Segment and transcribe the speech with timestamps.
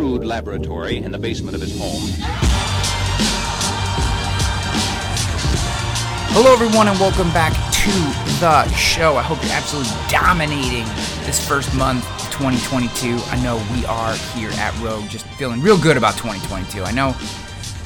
[0.00, 2.00] crude laboratory in the basement of his home.
[6.32, 7.90] Hello, everyone, and welcome back to
[8.40, 9.18] the show.
[9.18, 10.86] I hope you're absolutely dominating
[11.26, 13.18] this first month of 2022.
[13.26, 16.82] I know we are here at Rogue just feeling real good about 2022.
[16.82, 17.14] I know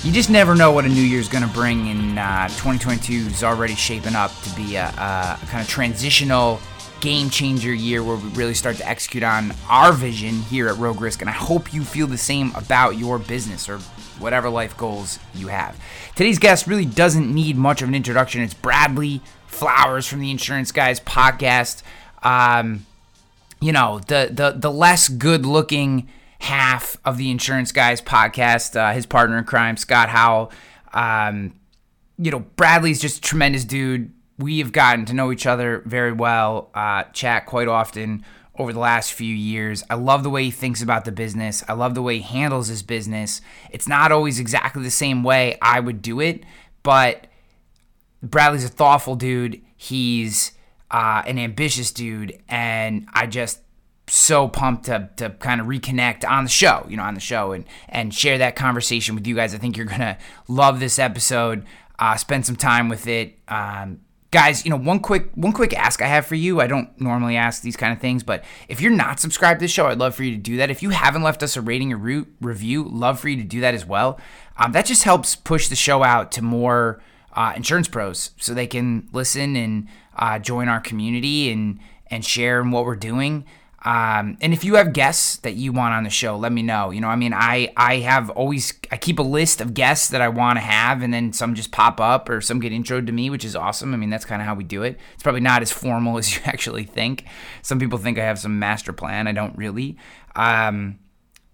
[0.05, 3.13] you just never know what a new year is going to bring, and uh, 2022
[3.33, 6.61] is already shaping up to be a, a kind of transitional
[7.01, 11.01] game changer year where we really start to execute on our vision here at Rogue
[11.01, 11.21] Risk.
[11.21, 13.79] And I hope you feel the same about your business or
[14.19, 15.79] whatever life goals you have.
[16.15, 18.43] Today's guest really doesn't need much of an introduction.
[18.43, 21.83] It's Bradley Flowers from the Insurance Guys podcast.
[22.23, 22.87] Um,
[23.61, 26.09] you know, the the the less good looking
[26.41, 28.77] half of the Insurance Guys podcast.
[28.77, 30.53] Uh, his partner in crime, Scott Howell.
[30.93, 31.55] Um,
[32.19, 36.13] you know, Bradley's just a tremendous dude we have gotten to know each other very
[36.13, 38.25] well, uh, chat quite often
[38.57, 39.83] over the last few years.
[39.91, 41.65] I love the way he thinks about the business.
[41.69, 43.41] I love the way he handles his business.
[43.71, 46.45] It's not always exactly the same way I would do it,
[46.83, 47.27] but
[48.23, 49.61] Bradley's a thoughtful dude.
[49.77, 50.53] He's
[50.91, 53.61] uh, an ambitious dude, and I just
[54.07, 57.53] so pumped to, to kind of reconnect on the show, you know, on the show
[57.53, 59.55] and and share that conversation with you guys.
[59.55, 61.65] I think you're gonna love this episode.
[61.99, 63.39] Uh, spend some time with it.
[63.49, 64.01] Um,
[64.35, 66.61] guys you know one quick one quick ask i have for you.
[66.61, 69.69] I don't normally ask these kind of things but if you're not subscribed to the
[69.69, 70.71] show i'd love for you to do that.
[70.71, 73.61] If you haven't left us a rating or re- review love for you to do
[73.61, 74.19] that as well.
[74.57, 77.01] Um, that just helps push the show out to more
[77.33, 82.61] uh, insurance pros so they can listen and uh, join our community and and share
[82.61, 83.45] in what we're doing
[83.85, 86.91] um, and if you have guests that you want on the show, let me know.
[86.91, 90.23] You know, I mean, I I have always I keep a list of guests that
[90.23, 93.13] I want to have, and then some just pop up or some get introed to
[93.13, 93.93] me, which is awesome.
[93.93, 94.99] I mean, that's kind of how we do it.
[95.13, 97.27] It's probably not as formal as you actually think.
[97.61, 99.27] Some people think I have some master plan.
[99.27, 99.99] I don't really.
[100.35, 100.99] Um,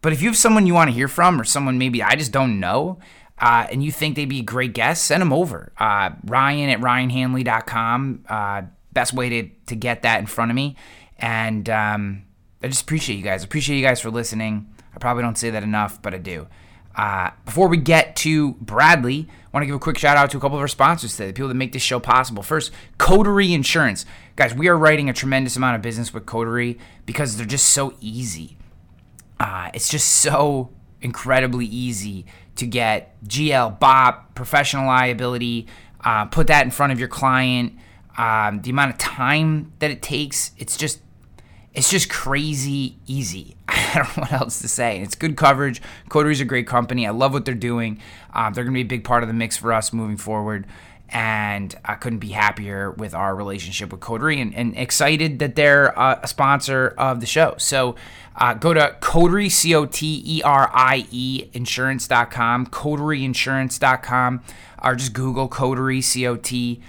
[0.00, 2.30] but if you have someone you want to hear from, or someone maybe I just
[2.30, 3.00] don't know,
[3.40, 5.72] uh, and you think they'd be a great guest, send them over.
[5.78, 8.24] Uh, Ryan at ryanhanley.com.
[8.28, 8.62] Uh,
[8.92, 10.76] best way to to get that in front of me.
[11.20, 12.24] And um,
[12.62, 13.44] I just appreciate you guys.
[13.44, 14.72] Appreciate you guys for listening.
[14.94, 16.48] I probably don't say that enough, but I do.
[16.96, 20.38] Uh, before we get to Bradley, I want to give a quick shout out to
[20.38, 22.42] a couple of our sponsors today, the people that make this show possible.
[22.42, 24.04] First, Coterie Insurance.
[24.36, 27.94] Guys, we are writing a tremendous amount of business with Coterie because they're just so
[28.00, 28.56] easy.
[29.38, 30.70] Uh, it's just so
[31.00, 32.26] incredibly easy
[32.56, 35.66] to get GL, BOP, professional liability,
[36.04, 37.74] uh, put that in front of your client.
[38.18, 41.00] Um, the amount of time that it takes, it's just
[41.74, 43.56] it's just crazy easy.
[43.68, 45.00] I don't know what else to say.
[45.00, 45.80] It's good coverage.
[46.08, 47.06] Coterie's a great company.
[47.06, 48.00] I love what they're doing.
[48.34, 50.66] Um, they're going to be a big part of the mix for us moving forward.
[51.08, 55.98] And I couldn't be happier with our relationship with Coterie and, and excited that they're
[55.98, 57.54] uh, a sponsor of the show.
[57.58, 57.96] So
[58.36, 64.42] uh, go to Coterie, C O T E R I E, insurance.com, coterieinsurance.com,
[64.84, 66.80] or just Google Coterie, C O T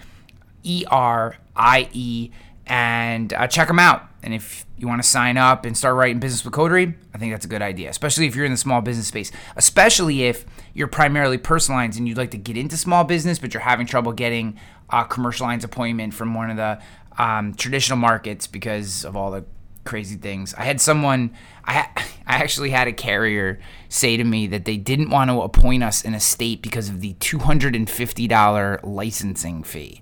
[0.64, 2.30] E R I E,
[2.68, 4.11] and uh, check them out.
[4.24, 7.32] And if you want to sign up and start writing business with Coterie, I think
[7.32, 10.88] that's a good idea, especially if you're in the small business space, especially if you're
[10.88, 14.14] primarily personal lines and you'd like to get into small business, but you're having trouble
[14.14, 16.80] getting a commercial lines appointment from one of the
[17.18, 19.44] um, traditional markets because of all the
[19.84, 20.54] crazy things.
[20.54, 21.34] I had someone,
[21.66, 21.88] I,
[22.28, 26.04] I actually had a carrier say to me that they didn't want to appoint us
[26.04, 30.02] in a state because of the $250 licensing fee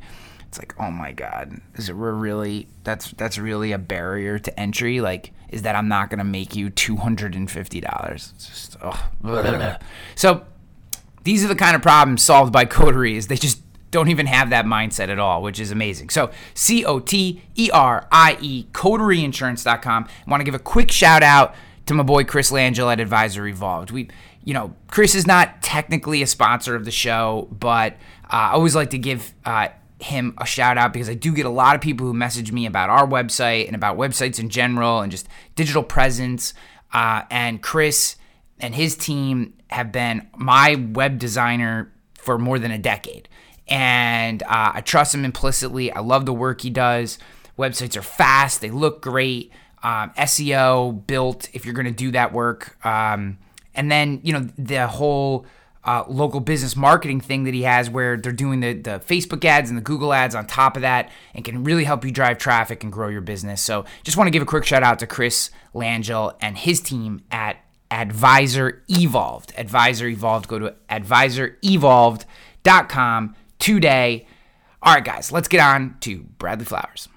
[0.50, 5.00] it's like oh my god is it really that's that's really a barrier to entry?
[5.00, 9.09] Like is that i'm not gonna make you $250 it's just oh
[10.16, 10.44] so
[11.24, 13.62] these are the kind of problems solved by coterie is they just
[13.92, 16.09] don't even have that mindset at all which is amazing.
[16.09, 17.48] So c-o-t-e-r-i-e
[18.72, 21.54] coterieinsurance.com i want to give a quick shout out
[21.86, 24.08] to my boy chris langille at advisor evolved we
[24.44, 27.94] you know chris is not technically a sponsor of the show but
[28.32, 31.46] uh, I always like to give uh, him a shout out because I do get
[31.46, 35.01] a lot of people who message me about our website and about websites in general
[35.01, 36.53] and just digital presence.
[36.93, 38.16] Uh, and Chris
[38.59, 43.28] and his team have been my web designer for more than a decade.
[43.67, 45.91] And uh, I trust him implicitly.
[45.91, 47.19] I love the work he does.
[47.57, 49.51] Websites are fast, they look great.
[49.84, 52.84] Um, SEO built if you're going to do that work.
[52.85, 53.37] Um,
[53.75, 55.46] and then, you know, the whole
[55.84, 59.70] uh, local business marketing thing that he has where they're doing the, the Facebook ads
[59.70, 62.84] and the Google ads on top of that and can really help you drive traffic
[62.84, 63.61] and grow your business.
[63.61, 67.23] So just want to give a quick shout out to Chris Langille and his team
[67.31, 67.58] at
[67.91, 69.53] Advisor Evolved.
[69.58, 70.47] Advisor Evolved.
[70.47, 74.28] Go to advisorevolved.com today.
[74.82, 77.09] All right, guys, let's get on to Bradley Flowers.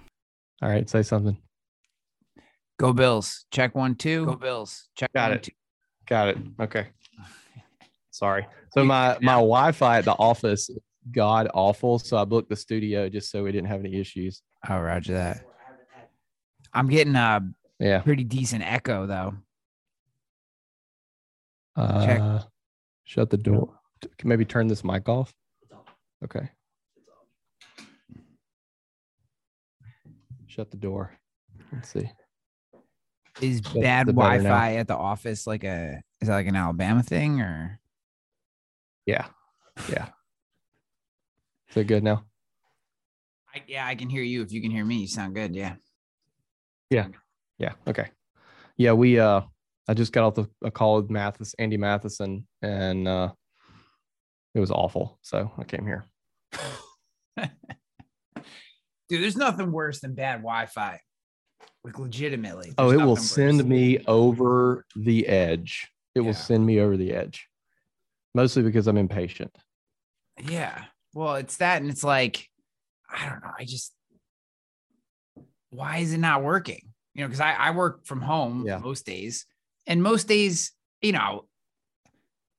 [0.62, 1.36] All right, say something.
[2.78, 3.44] Go Bills.
[3.50, 4.26] Check one, two.
[4.26, 4.88] Go Bills.
[4.96, 5.42] Check Got one, it.
[5.44, 5.52] two.
[6.06, 6.38] Got it.
[6.60, 6.88] Okay.
[8.12, 8.46] Sorry.
[8.72, 10.70] So my my Wi-Fi at the office
[11.10, 11.98] god awful.
[11.98, 14.42] So I booked the studio just so we didn't have any issues.
[14.68, 15.44] Oh, Roger that.
[16.72, 17.40] I'm getting a
[17.80, 18.00] Yeah.
[18.00, 19.34] pretty decent echo though.
[21.74, 22.40] Uh,
[23.04, 23.78] shut the door.
[24.18, 25.34] Can maybe turn this mic off.
[26.22, 26.50] Okay.
[30.46, 31.16] Shut the door.
[31.72, 32.10] Let's see.
[33.40, 34.12] Is bad better now.
[34.12, 37.80] Wi-Fi at the office like a is that like an Alabama thing or?
[39.06, 39.26] Yeah.
[39.90, 40.08] Yeah.
[41.70, 42.24] Is it good now?
[43.54, 44.42] I, yeah, I can hear you.
[44.42, 45.54] If you can hear me, you sound good.
[45.54, 45.74] Yeah.
[46.90, 47.08] Yeah.
[47.58, 47.72] Yeah.
[47.86, 48.10] Okay.
[48.76, 49.42] Yeah, we uh
[49.88, 53.32] I just got off the, a call with Mathis, Andy Matheson, and uh
[54.54, 55.18] it was awful.
[55.22, 56.04] So I came here.
[59.08, 61.00] Dude, there's nothing worse than bad Wi-Fi.
[61.84, 62.72] Like legitimately.
[62.78, 65.90] Oh, it will send me over the edge.
[66.14, 67.48] It will send me over the edge.
[68.34, 69.54] Mostly because I'm impatient.
[70.40, 70.84] Yeah.
[71.14, 72.48] Well, it's that, and it's like,
[73.10, 73.50] I don't know.
[73.58, 73.92] I just,
[75.70, 76.80] why is it not working?
[77.14, 78.78] You know, because I, I work from home Yeah.
[78.78, 79.46] most days,
[79.86, 81.46] and most days, you know,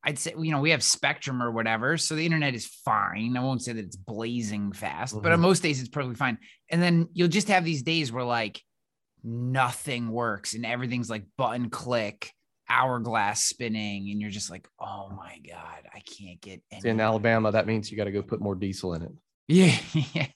[0.03, 1.97] I'd say, you know, we have Spectrum or whatever.
[1.97, 3.37] So the internet is fine.
[3.37, 5.43] I won't say that it's blazing fast, but on Mhm.
[5.43, 6.37] most days it's perfectly fine.
[6.69, 8.61] And then you'll just have these days where like
[9.23, 12.33] nothing works and everything's like button click,
[12.73, 16.89] hourglass spinning, and you're just like, oh my God, I can't get any.
[16.89, 19.11] In Alabama, that means you got to go put more diesel in it.
[19.47, 19.77] Yeah.
[20.13, 20.27] yeah.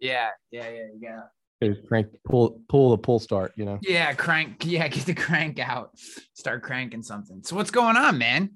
[0.00, 0.28] Yeah.
[0.50, 0.68] Yeah.
[1.00, 1.20] Yeah.
[1.62, 3.52] Go Crank, pull, pull the pull start.
[3.56, 3.78] You know.
[3.82, 4.12] Yeah.
[4.14, 4.64] Crank.
[4.64, 4.88] Yeah.
[4.88, 5.90] Get the crank out.
[6.34, 7.42] Start cranking something.
[7.44, 8.50] So what's going on, man?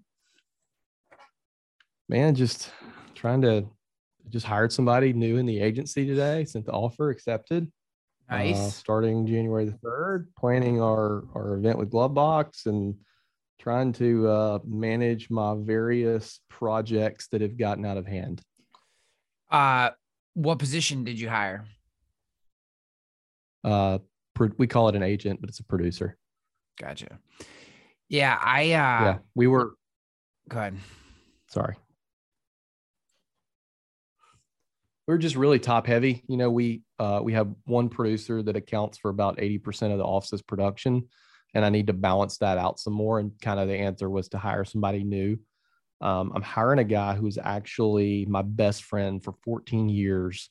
[2.09, 2.71] Man, just
[3.15, 3.67] trying to
[4.29, 6.45] just hired somebody new in the agency today.
[6.45, 7.71] Sent the offer, accepted.
[8.29, 12.95] Uh, starting January the third, planning our our event with Glovebox and
[13.61, 18.41] trying to uh, manage my various projects that have gotten out of hand.
[19.51, 19.91] Uh,
[20.35, 21.65] what position did you hire?
[23.65, 23.99] Uh,
[24.35, 26.17] pro- we call it an agent, but it's a producer.
[26.81, 27.19] Gotcha.
[28.09, 28.39] Yeah.
[28.41, 29.75] I, uh, yeah, we were
[30.49, 30.77] go ahead.
[31.49, 31.75] sorry.
[35.09, 36.23] We We're just really top heavy.
[36.29, 40.05] You know, we uh, we have one producer that accounts for about 80% of the
[40.05, 41.09] office's production.
[41.55, 43.19] And I need to balance that out some more.
[43.19, 45.39] And kind of the answer was to hire somebody new.
[46.01, 50.51] Um, I'm hiring a guy who's actually my best friend for 14 years.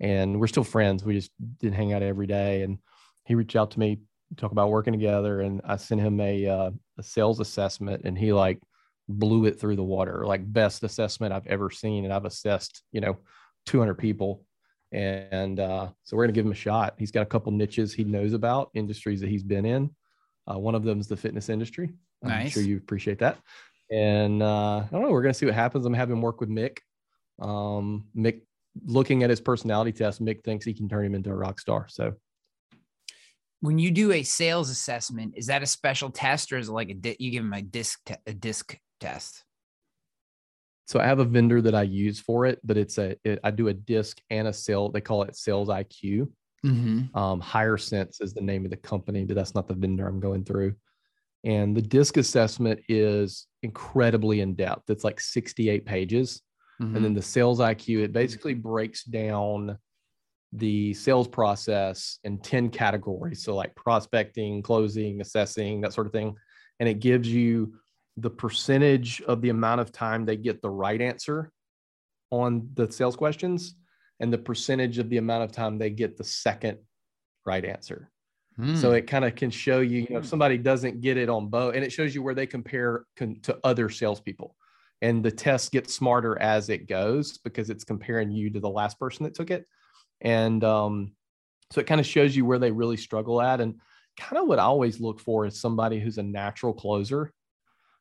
[0.00, 1.04] And we're still friends.
[1.04, 2.62] We just didn't hang out every day.
[2.62, 2.78] And
[3.24, 3.98] he reached out to me,
[4.36, 5.40] talk about working together.
[5.40, 8.60] And I sent him a, uh, a sales assessment and he like
[9.08, 12.04] blew it through the water, like best assessment I've ever seen.
[12.04, 13.18] And I've assessed, you know,
[13.66, 14.44] 200 people.
[14.92, 16.94] And uh, so we're going to give him a shot.
[16.98, 19.90] He's got a couple niches he knows about, industries that he's been in.
[20.50, 21.92] Uh, one of them is the fitness industry.
[22.22, 22.52] I'm Nice.
[22.52, 23.38] sure you appreciate that.
[23.90, 25.10] And uh, I don't know.
[25.10, 25.84] We're going to see what happens.
[25.86, 26.78] I'm having him work with Mick.
[27.40, 28.42] Um, Mick,
[28.86, 31.86] looking at his personality test, Mick thinks he can turn him into a rock star.
[31.88, 32.14] So
[33.60, 36.90] When you do a sales assessment, is that a special test or is it like
[36.90, 39.44] a di- you give him a disc te- a disc test?
[40.88, 43.50] So I have a vendor that I use for it, but it's a it, I
[43.50, 44.88] do a disc and a sale.
[44.88, 46.30] They call it Sales IQ.
[46.64, 47.16] Mm-hmm.
[47.16, 50.18] Um, Higher Sense is the name of the company, but that's not the vendor I'm
[50.18, 50.74] going through.
[51.44, 54.88] And the disc assessment is incredibly in depth.
[54.88, 56.40] It's like 68 pages.
[56.80, 56.96] Mm-hmm.
[56.96, 59.76] And then the sales IQ, it basically breaks down
[60.54, 63.42] the sales process in 10 categories.
[63.42, 66.34] So, like prospecting, closing, assessing, that sort of thing.
[66.80, 67.74] And it gives you
[68.20, 71.50] the percentage of the amount of time they get the right answer
[72.30, 73.74] on the sales questions
[74.20, 76.78] and the percentage of the amount of time they get the second
[77.46, 78.10] right answer.
[78.76, 81.46] So it kind of can show you, you know, if somebody doesn't get it on
[81.46, 84.56] both, and it shows you where they compare con- to other salespeople.
[85.00, 88.98] And the test gets smarter as it goes because it's comparing you to the last
[88.98, 89.64] person that took it.
[90.20, 91.12] And um,
[91.70, 93.60] so it kind of shows you where they really struggle at.
[93.60, 93.80] And
[94.18, 97.32] kind of what I always look for is somebody who's a natural closer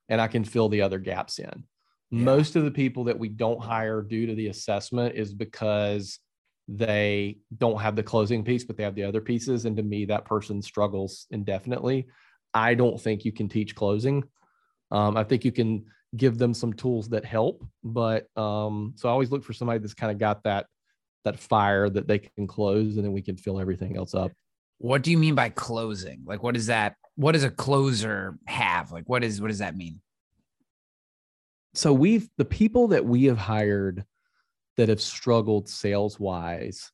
[0.09, 1.63] and I can fill the other gaps in.
[2.11, 2.23] Yeah.
[2.23, 6.19] Most of the people that we don't hire due to the assessment is because
[6.67, 9.65] they don't have the closing piece, but they have the other pieces.
[9.65, 12.07] And to me, that person struggles indefinitely.
[12.53, 14.23] I don't think you can teach closing.
[14.91, 15.85] Um, I think you can
[16.15, 19.93] give them some tools that help, but um, so I always look for somebody that's
[19.93, 20.65] kind of got that
[21.25, 24.31] that fire that they can close, and then we can fill everything else up.
[24.79, 26.23] What do you mean by closing?
[26.25, 26.95] Like, what is that?
[27.15, 28.91] What does a closer have?
[28.91, 30.01] Like, what is what does that mean?
[31.77, 34.03] so we've the people that we have hired
[34.77, 36.91] that have struggled sales wise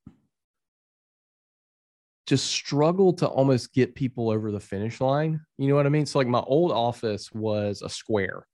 [2.28, 5.42] just struggle to almost get people over the finish line.
[5.58, 6.06] You know what I mean?
[6.06, 8.46] So like my old office was a square.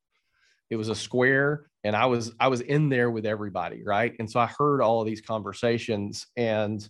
[0.72, 4.14] It was a square and I was I was in there with everybody, right?
[4.20, 6.88] And so I heard all of these conversations and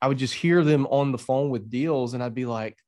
[0.00, 2.78] I would just hear them on the phone with deals and I'd be like,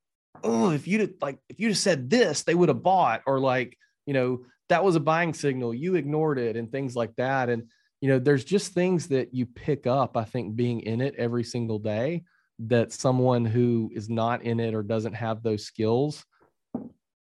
[0.45, 3.77] "Oh, if you'd like if you'd have said this, they would have bought." Or like,
[4.07, 7.65] you know, that was a buying signal, you ignored it and things like that and
[8.01, 11.45] you know, there's just things that you pick up I think being in it every
[11.45, 12.23] single day
[12.61, 16.25] that someone who is not in it or doesn't have those skills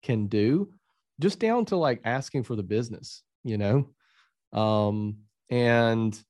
[0.03, 0.73] can do
[1.21, 3.89] just down to like asking for the business you know
[4.53, 5.19] um
[5.51, 6.21] and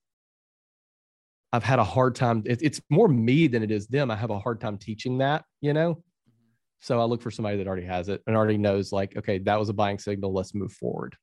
[1.52, 4.30] i've had a hard time it, it's more me than it is them i have
[4.30, 6.02] a hard time teaching that you know
[6.80, 9.58] so i look for somebody that already has it and already knows like okay that
[9.58, 11.16] was a buying signal let's move forward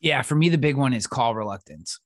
[0.00, 2.00] yeah for me the big one is call reluctance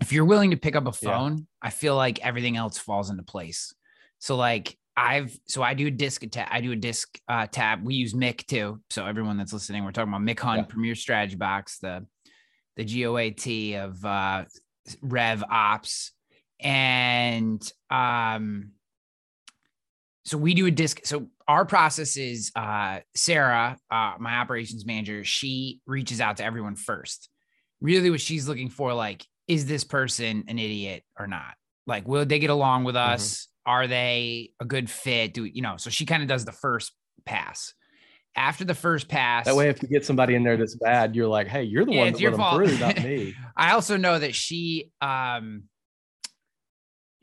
[0.00, 1.44] if you're willing to pick up a phone yeah.
[1.62, 3.74] i feel like everything else falls into place
[4.18, 6.48] so like I've so I do a disc tab.
[6.50, 7.84] I do a disc uh, tab.
[7.84, 8.80] We use Mick too.
[8.90, 10.72] So everyone that's listening, we're talking about Mick Hunt yeah.
[10.72, 12.06] Premier Strategy Box, the
[12.76, 14.44] the GOAT of uh,
[15.02, 16.12] Rev Ops,
[16.60, 18.72] and um,
[20.24, 21.00] so we do a disc.
[21.04, 25.24] So our process is uh, Sarah, uh, my operations manager.
[25.24, 27.28] She reaches out to everyone first.
[27.80, 31.54] Really, what she's looking for, like, is this person an idiot or not?
[31.86, 33.12] Like, will they get along with mm-hmm.
[33.12, 33.32] us?
[33.32, 35.34] Mm-hmm are they a good fit?
[35.34, 35.76] Do you know?
[35.76, 36.92] So she kind of does the first
[37.24, 37.74] pass.
[38.36, 41.28] After the first pass, that way, if you get somebody in there that's bad, you're
[41.28, 44.18] like, "Hey, you're the yeah, one that let them through, not me." I also know
[44.18, 45.64] that she, um,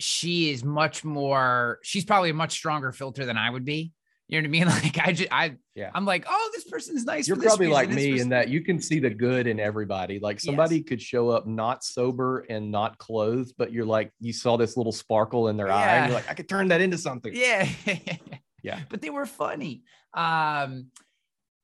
[0.01, 1.79] she is much more.
[1.83, 3.93] She's probably a much stronger filter than I would be.
[4.27, 4.67] You know what I mean?
[4.83, 7.27] Like I just, I, yeah, I'm like, oh, this person's nice.
[7.27, 10.19] You're probably like me in that you can see the good in everybody.
[10.19, 10.85] Like somebody yes.
[10.87, 14.93] could show up not sober and not clothed, but you're like, you saw this little
[14.93, 15.75] sparkle in their yeah.
[15.75, 15.95] eye.
[15.97, 17.33] And you're like, I could turn that into something.
[17.35, 17.67] Yeah.
[18.63, 18.79] yeah.
[18.89, 19.83] But they were funny.
[20.13, 20.87] Um,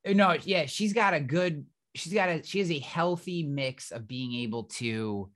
[0.05, 1.65] no, yeah, she's got a good,
[1.95, 5.29] she's got a, she has a healthy mix of being able to,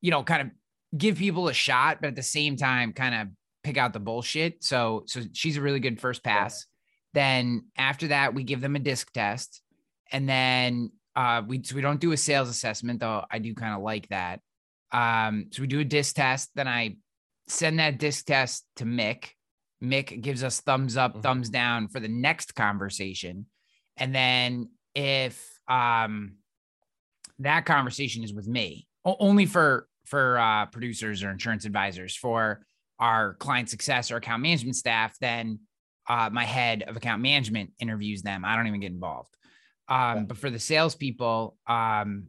[0.00, 0.48] you know, kind of
[0.96, 3.28] give people a shot, but at the same time, kind of
[3.64, 4.62] pick out the bullshit.
[4.62, 6.66] So so she's a really good first pass.
[7.14, 9.62] Then after that, we give them a disc test,
[10.10, 13.24] and then uh, we so we don't do a sales assessment though.
[13.30, 14.40] I do kind of like that.
[14.92, 16.50] Um, so we do a disc test.
[16.54, 16.96] Then I
[17.48, 19.30] send that disc test to Mick.
[19.82, 21.20] Mick gives us thumbs up, mm-hmm.
[21.22, 23.46] thumbs down for the next conversation,
[23.96, 26.36] and then if um,
[27.40, 32.64] that conversation is with me, only for for uh, producers or insurance advisors for
[32.98, 35.60] our client success or account management staff, then
[36.08, 38.44] uh, my head of account management interviews them.
[38.44, 39.34] I don't even get involved.
[39.88, 42.28] Um, but for the salespeople, um,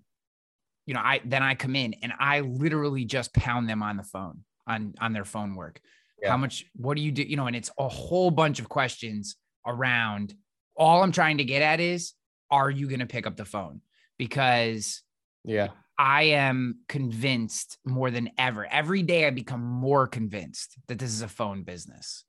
[0.86, 4.03] you know, I then I come in and I literally just pound them on the
[4.03, 5.80] phone on on their phone work.
[6.22, 6.32] Yeah.
[6.32, 6.65] How much?
[6.75, 7.24] What do you do?
[7.24, 10.34] You know, and it's a whole bunch of questions around.
[10.75, 12.13] All I'm trying to get at is,
[12.51, 13.82] are you going to pick up the phone?
[14.18, 15.01] Because
[15.46, 18.65] yeah, I am convinced more than ever.
[18.65, 22.23] Every day I become more convinced that this is a phone business.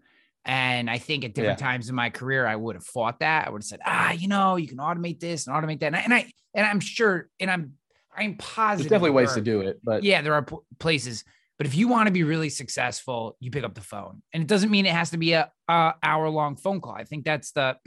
[0.45, 1.67] And I think at different yeah.
[1.67, 3.47] times in my career, I would have fought that.
[3.47, 5.87] I would have said, ah, you know, you can automate this and automate that.
[5.87, 7.73] And I, and, I, and I'm sure, and I'm,
[8.15, 8.91] I'm positive.
[8.91, 11.25] There's definitely ways are, to do it, but yeah, there are p- places.
[11.57, 14.47] But if you want to be really successful, you pick up the phone, and it
[14.47, 16.93] doesn't mean it has to be a, a hour long phone call.
[16.93, 17.77] I think that's the,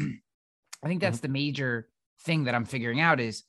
[0.83, 1.27] I think that's mm-hmm.
[1.27, 1.87] the major
[2.21, 3.43] thing that I'm figuring out is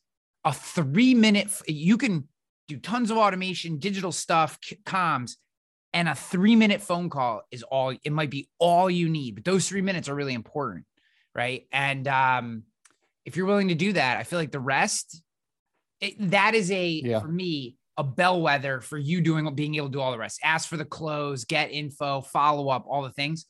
[0.45, 2.29] a three minute, you can
[2.69, 5.37] do tons of automation, digital stuff, comms,
[5.93, 9.45] and a three minute phone call is all, it might be all you need, but
[9.45, 10.85] those three minutes are really important.
[11.35, 11.67] Right.
[11.73, 12.65] And um,
[13.25, 15.23] if you're willing to do that, I feel like the rest,
[16.01, 17.21] it, that is a, yeah.
[17.21, 20.41] for me, a bellwether for you doing, being able to do all the rest.
[20.45, 23.47] Ask for the close, get info, follow up, all the things.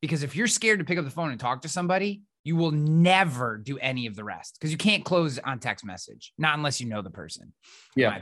[0.00, 2.72] Because if you're scared to pick up the phone and talk to somebody, you will
[2.72, 6.80] never do any of the rest because you can't close on text message, not unless
[6.80, 7.52] you know the person.
[7.94, 8.18] Yeah.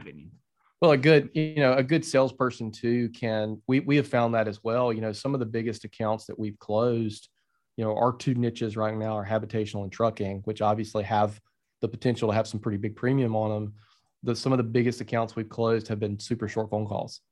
[0.82, 4.46] Well, a good, you know, a good salesperson too can we we have found that
[4.46, 4.92] as well.
[4.92, 7.30] You know, some of the biggest accounts that we've closed,
[7.78, 11.40] you know, our two niches right now are habitational and trucking, which obviously have
[11.80, 13.74] the potential to have some pretty big premium on them.
[14.24, 17.22] The some of the biggest accounts we've closed have been super short phone calls.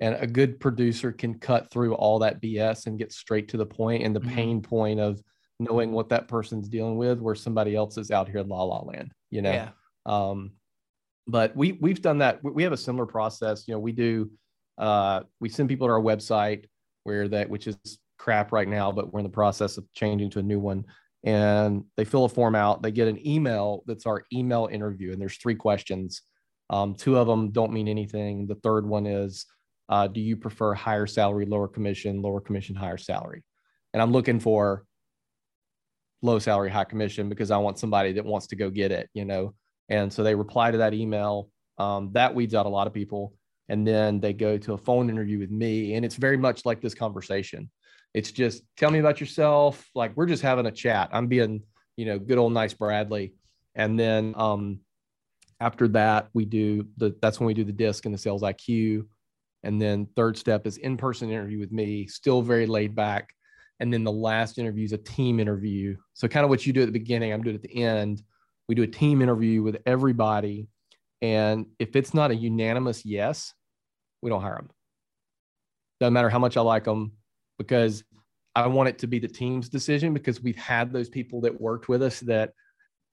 [0.00, 3.66] And a good producer can cut through all that BS and get straight to the
[3.66, 4.34] point and the mm-hmm.
[4.34, 5.20] pain point of
[5.60, 8.82] knowing what that person's dealing with where somebody else is out here in la la
[8.82, 9.52] land you know?
[9.52, 9.70] Yeah.
[10.06, 10.52] um
[11.26, 12.44] but we we've done that.
[12.44, 14.30] We have a similar process you know we do
[14.78, 16.66] uh we send people to our website
[17.04, 17.76] where that which is
[18.18, 20.84] crap right now but we're in the process of changing to a new one.
[21.26, 22.82] And they fill a form out.
[22.82, 26.20] They get an email that's our email interview and there's three questions.
[26.68, 28.46] Um, two of them don't mean anything.
[28.46, 29.46] The third one is
[29.88, 33.42] uh, do you prefer higher salary, lower commission, lower commission, higher salary?
[33.92, 34.84] And I'm looking for
[36.24, 39.24] low salary, high commission because I want somebody that wants to go get it, you
[39.24, 39.54] know?
[39.90, 41.50] And so they reply to that email.
[41.76, 43.34] Um, that weeds out a lot of people.
[43.68, 45.94] And then they go to a phone interview with me.
[45.94, 47.70] And it's very much like this conversation.
[48.14, 49.86] It's just tell me about yourself.
[49.94, 51.10] Like we're just having a chat.
[51.12, 51.62] I'm being,
[51.96, 53.34] you know, good old nice Bradley.
[53.74, 54.80] And then um,
[55.60, 59.06] after that, we do the that's when we do the disc and the sales IQ.
[59.62, 63.30] And then third step is in-person interview with me, still very laid back.
[63.80, 65.96] And then the last interview is a team interview.
[66.14, 68.22] So kind of what you do at the beginning, I'm doing at the end.
[68.68, 70.68] We do a team interview with everybody.
[71.20, 73.52] And if it's not a unanimous yes,
[74.22, 74.70] we don't hire them.
[76.00, 77.12] Doesn't matter how much I like them
[77.58, 78.04] because
[78.54, 81.88] I want it to be the team's decision because we've had those people that worked
[81.88, 82.52] with us that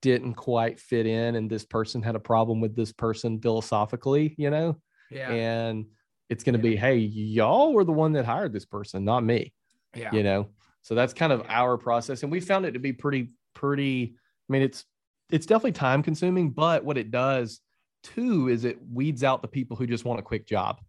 [0.00, 4.50] didn't quite fit in and this person had a problem with this person philosophically, you
[4.50, 4.76] know?
[5.10, 5.30] Yeah.
[5.30, 5.86] And
[6.28, 9.52] it's going to be, hey, y'all were the one that hired this person, not me.
[9.94, 10.10] Yeah.
[10.12, 10.48] You know,
[10.82, 14.14] so that's kind of our process, and we found it to be pretty, pretty.
[14.48, 14.84] I mean, it's
[15.30, 17.60] it's definitely time consuming, but what it does
[18.02, 20.80] too is it weeds out the people who just want a quick job.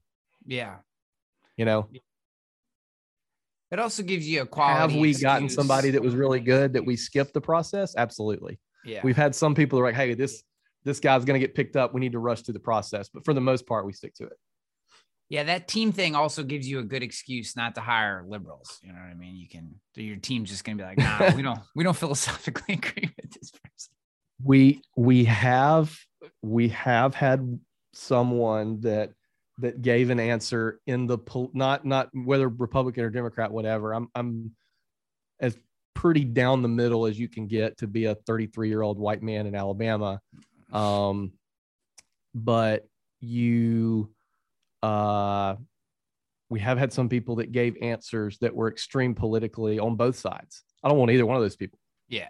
[0.46, 0.78] Yeah.
[1.58, 1.88] You know,
[3.72, 4.80] It also gives you a quality.
[4.80, 7.96] have we gotten somebody that was really good that we skipped the process?
[7.96, 8.60] Absolutely.
[8.86, 9.02] Yeah.
[9.04, 10.44] We've had some people are like, hey, this
[10.84, 11.94] this guy's going to get picked up.
[11.94, 14.26] We need to rush through the process, but for the most part, we stick to
[14.26, 14.38] it.
[15.34, 18.80] Yeah, that team thing also gives you a good excuse not to hire liberals.
[18.84, 19.36] You know what I mean?
[19.36, 23.10] You can your team's just gonna be like, nah, we don't we don't philosophically agree
[23.18, 23.94] with this person.
[24.44, 25.98] we we have
[26.44, 27.60] we have had
[27.94, 29.10] someone that
[29.58, 31.18] that gave an answer in the
[31.52, 34.52] not not whether republican or democrat whatever i'm i'm
[35.40, 35.58] as
[35.96, 39.24] pretty down the middle as you can get to be a 33 year old white
[39.24, 40.20] man in alabama
[40.72, 41.32] um
[42.36, 42.88] but
[43.20, 44.13] you
[44.84, 45.56] uh
[46.50, 50.64] we have had some people that gave answers that were extreme politically on both sides
[50.84, 51.80] i don't want either one of those people
[52.10, 52.30] Yeah.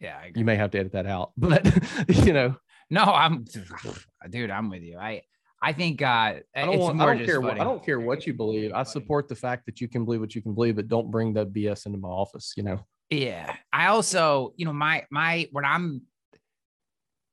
[0.00, 1.66] Yeah, you may have to edit that out but
[2.08, 2.56] you know
[2.90, 3.44] No, I'm
[4.30, 4.96] dude, I'm with you.
[4.98, 5.22] I
[5.60, 7.40] I think uh I don't, want, I don't care.
[7.40, 7.60] What.
[7.60, 8.72] I don't care what you believe.
[8.72, 11.32] I support the fact that you can believe what you can believe, but don't bring
[11.34, 12.54] the BS into my office.
[12.56, 12.78] You know,
[13.10, 13.54] Yeah.
[13.72, 16.02] I also, you know, my my what I'm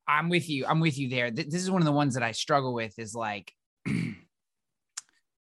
[0.08, 0.65] I'm with you.
[0.65, 1.32] I'm with you there.
[1.32, 3.52] Th- This is one of the ones that I struggle with is like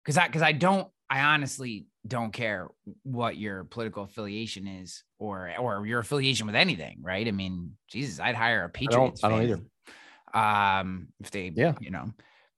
[0.05, 2.69] cuz I cuz I don't I honestly don't care
[3.03, 7.27] what your political affiliation is or or your affiliation with anything, right?
[7.27, 8.73] I mean, Jesus, I'd hire a I don't.
[8.75, 9.61] Patriots I don't either.
[10.38, 11.75] Um if they Yeah.
[11.81, 12.12] you know.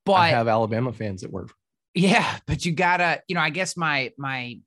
[0.04, 1.52] But I have Alabama fans that work.
[1.94, 4.59] yeah, but you gotta, you know, I guess my my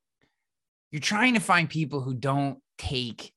[0.91, 3.33] you're trying to find people who don't take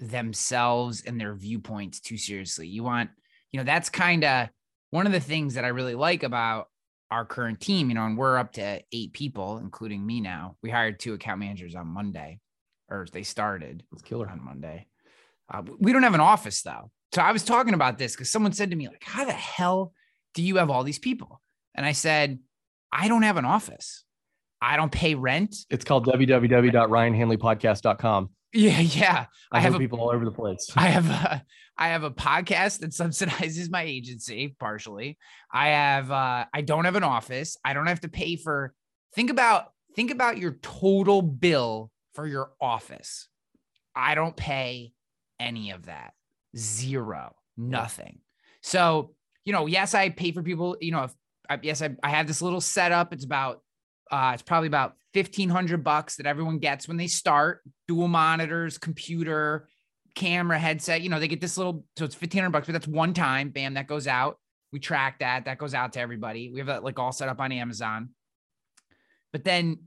[0.00, 2.66] themselves and their viewpoints too seriously.
[2.66, 3.10] You want,
[3.52, 4.48] you know, that's kind of
[4.90, 6.68] one of the things that I really like about
[7.10, 10.56] our current team, you know, and we're up to eight people, including me now.
[10.62, 12.38] We hired two account managers on Monday,
[12.88, 14.28] or they started It's killer.
[14.28, 14.86] on Monday.
[15.52, 16.90] Uh, we don't have an office though.
[17.14, 19.92] So I was talking about this because someone said to me, like, how the hell
[20.34, 21.40] do you have all these people?
[21.74, 22.38] And I said,
[22.92, 24.04] I don't have an office.
[24.62, 25.56] I don't pay rent.
[25.70, 28.30] It's called www.ryanhanleypodcast.com.
[28.52, 29.26] Yeah, yeah.
[29.52, 30.70] I, I have a- people all over the place.
[30.76, 31.44] I have a
[31.78, 35.16] I have a podcast that subsidizes my agency partially.
[35.52, 37.56] I have uh I don't have an office.
[37.64, 38.74] I don't have to pay for
[39.14, 43.28] think about think about your total bill for your office.
[43.94, 44.92] I don't pay
[45.38, 46.12] any of that.
[46.56, 47.34] Zero.
[47.56, 48.20] Nothing.
[48.62, 51.14] So, you know, yes, I pay for people, you know, if
[51.48, 53.12] I, yes, I, I have this little setup.
[53.12, 53.62] It's about
[54.10, 59.68] uh it's probably about 1500 bucks that everyone gets when they start dual monitors, computer,
[60.14, 61.00] camera, headset.
[61.02, 63.50] You know, they get this little, so it's 1500 bucks, but that's one time.
[63.50, 64.38] Bam, that goes out.
[64.72, 65.46] We track that.
[65.46, 66.50] That goes out to everybody.
[66.50, 68.10] We have that like all set up on Amazon.
[69.32, 69.78] But then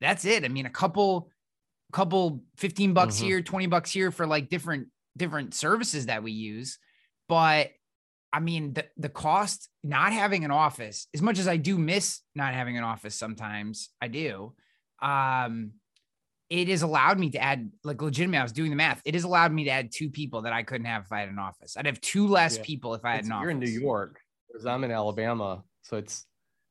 [0.00, 0.44] that's it.
[0.44, 1.30] I mean, a couple,
[1.92, 3.24] couple 15 bucks Mhm.
[3.24, 6.78] here, 20 bucks here for like different, different services that we use.
[7.28, 7.70] But
[8.34, 12.22] I mean, the, the cost not having an office, as much as I do miss
[12.34, 14.54] not having an office sometimes, I do.
[15.02, 15.72] Um,
[16.48, 19.00] it has allowed me to add, like, legitimately, I was doing the math.
[19.04, 21.28] It has allowed me to add two people that I couldn't have if I had
[21.30, 21.76] an office.
[21.76, 22.62] I'd have two less Yeah.
[22.64, 23.42] people if I had It's- an office.
[23.42, 26.26] you're in New York, because I'm in Alabama, so it's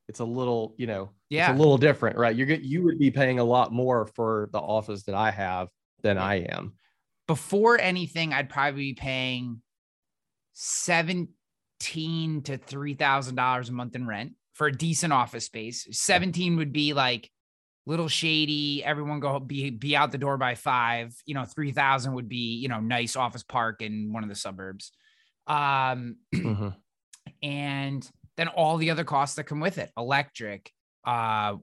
[0.07, 1.49] it's a little, you know, Yeah.
[1.51, 2.35] it's a little different, right?
[2.35, 5.69] You're you would be paying a lot more for the office that I have
[6.01, 6.73] than I am.
[7.27, 9.61] Before anything, I'd probably be paying
[10.53, 15.87] seventeen to three thousand dollars a month in rent for a decent office space.
[15.91, 17.31] Seventeen would be like
[17.85, 18.83] little shady.
[18.83, 21.15] Everyone go be be out the door by five.
[21.25, 24.35] You know, three thousand would be you know nice office park in one of the
[24.35, 24.91] suburbs.
[25.47, 26.75] Um, Mhm.
[27.43, 30.71] and then all the other costs that come with it, electric,
[31.05, 31.57] uh,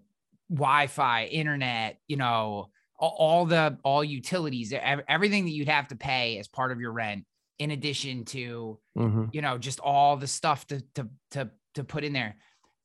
[0.50, 6.38] Wi-Fi, internet, you know, all, all the all utilities, everything that you'd have to pay
[6.38, 7.24] as part of your rent,
[7.58, 9.32] in addition to Mhm.
[9.32, 12.36] you know just all the stuff to to to to put in there.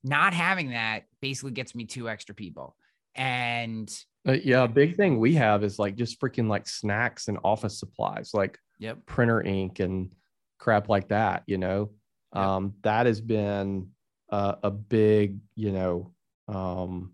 [0.04, 2.76] Not having that basically gets me two extra people,
[3.16, 3.90] and
[4.28, 7.78] Uh, yeah, a big thing we have is like just freaking like snacks and office
[7.80, 10.14] supplies, like yep, printer ink and
[10.60, 11.44] crap like that.
[11.46, 11.92] You know,
[12.36, 12.44] Yep.
[12.44, 13.90] um, that has been
[14.30, 16.14] uh, a big, you know,
[16.48, 17.14] um,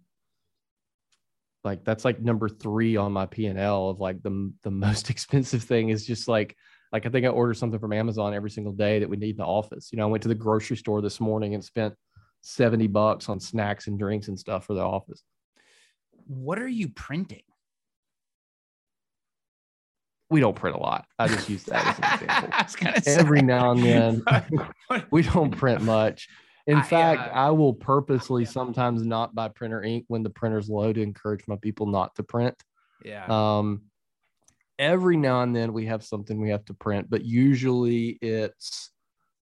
[1.63, 5.09] like that's like number three on my P and L of like the the most
[5.13, 6.55] expensive thing is just like
[6.91, 9.37] like I think I order something from Amazon every single day that we need in
[9.37, 9.89] the office.
[9.91, 11.93] You know, I went to the grocery store this morning and spent
[12.41, 15.21] seventy bucks on snacks and drinks and stuff for the office.
[16.29, 17.41] What are you printing?
[20.29, 21.05] We don't print a lot.
[21.17, 23.01] I just use that as an example.
[23.19, 24.23] Every now and then,
[25.11, 26.29] we don't print much.
[26.67, 30.69] In I, fact, uh, I will purposely sometimes not buy printer ink when the printer's
[30.69, 32.53] low to encourage my people not to print.
[33.03, 33.85] yeah, Um,
[34.77, 38.91] every now and then we have something we have to print, but usually it's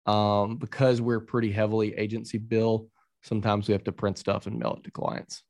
[0.05, 2.89] um, because we're pretty heavily agency bill.
[3.21, 5.43] Sometimes we have to print stuff and mail it to clients.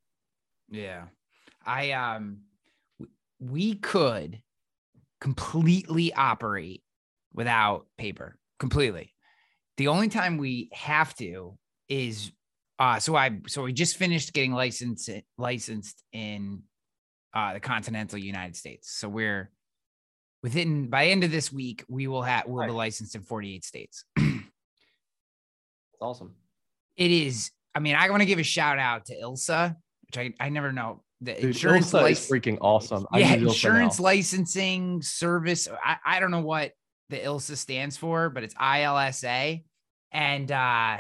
[0.69, 1.05] yeah.
[1.65, 2.39] I um,
[3.39, 4.41] we could
[5.21, 6.84] completely operate
[7.34, 9.13] without paper completely.
[9.78, 11.58] The only time we have to
[11.89, 12.32] is
[12.80, 16.63] uh so I so we just finished getting licensed licensed in
[17.34, 18.91] uh the continental United States.
[18.91, 19.52] So we're
[20.41, 24.06] within by end of this week we will have we'll be licensed in 48 states.
[24.15, 24.32] That's
[26.02, 26.36] awesome.
[26.97, 29.76] it is I mean I want to give a shout out to Ilsa,
[30.08, 33.05] which I I never know the Dude, insurance Ilsa lic- is freaking awesome.
[33.13, 35.67] Yeah, insurance licensing service.
[35.83, 36.71] I, I don't know what
[37.09, 39.63] the ILSA stands for, but it's ILSA.
[40.12, 40.97] And uh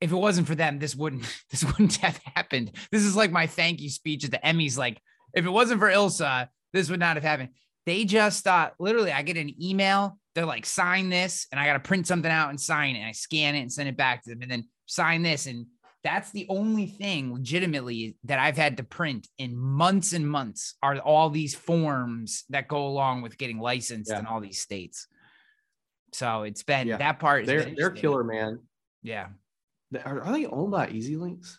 [0.00, 2.72] if it wasn't for them, this wouldn't this wouldn't have happened.
[2.90, 4.78] This is like my thank you speech at the Emmys.
[4.78, 5.00] Like,
[5.34, 7.50] if it wasn't for ILSA, this would not have happened.
[7.86, 11.80] They just uh literally I get an email, they're like, sign this, and I gotta
[11.80, 13.00] print something out and sign it.
[13.00, 15.46] And I scan it and send it back to them, and then sign this.
[15.46, 15.66] And
[16.04, 20.98] that's the only thing legitimately that I've had to print in months and months are
[20.98, 24.20] all these forms that go along with getting licensed Yeah.
[24.20, 25.08] in all these states.
[26.12, 26.96] So it's been Yeah.
[26.98, 27.46] that part.
[27.46, 28.60] They're they're killer, man.
[29.02, 29.28] Yeah.
[30.04, 31.56] Are, are they owned by EZLynx?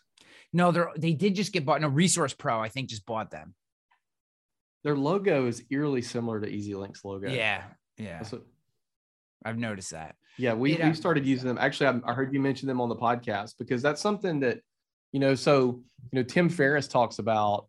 [0.54, 1.82] No, they're they did just get bought.
[1.82, 3.54] No, Resource Pro, I think, just bought them.
[4.84, 7.30] Their logo is eerily similar to EZLynx logo.
[7.30, 7.64] Yeah.
[7.98, 8.20] Yeah.
[8.20, 8.46] That's what-
[9.46, 10.16] I've noticed that.
[10.38, 11.58] Yeah, we we started using them.
[11.58, 14.60] Actually, I, I heard you mention them on the podcast because that's something that,
[15.12, 17.68] you know, so you know, Tim Ferriss talks about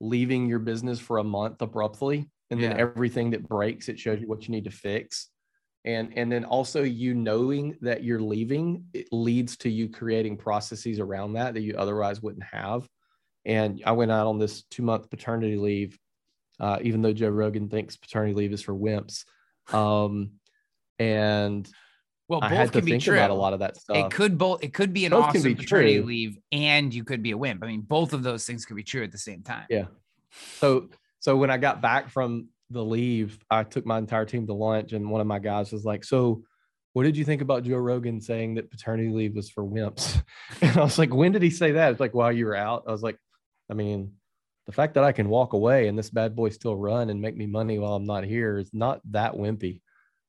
[0.00, 4.28] leaving your business for a month abruptly, and then everything that breaks, it shows you
[4.28, 5.30] what you need to fix,
[5.84, 11.00] and and then also you knowing that you're leaving, it leads to you creating processes
[11.00, 12.88] around that that you otherwise wouldn't have.
[13.44, 15.98] And I went out on this two month paternity leave,
[16.60, 19.24] uh, even though Joe Rogan thinks paternity leave is for wimps.
[19.72, 20.32] Um,
[20.98, 21.68] and
[22.28, 23.14] Well, I both had to can be think true.
[23.16, 23.96] about a lot of that stuff.
[23.96, 24.62] It could both.
[24.64, 26.04] It could be an Both awesome be paternity true.
[26.06, 27.62] leave, and you could be a wimp.
[27.62, 29.66] I mean, both of those things could be true at the same time.
[29.70, 29.86] Yeah.
[30.58, 30.88] So
[31.20, 34.92] so when I got back from the leave, I took my entire team to lunch,
[34.92, 36.42] and one of my guys was like, "So,
[36.94, 40.22] what did you think about Joe Rogan saying that paternity leave was for wimps?"
[40.62, 42.84] And I was like, "When did he say that?" It's like while you were out.
[42.88, 43.18] I was like,
[43.70, 44.12] "I mean,
[44.66, 47.36] the fact that I can walk away and this bad boy still run and make
[47.36, 49.82] me money while I'm not here is not that wimpy."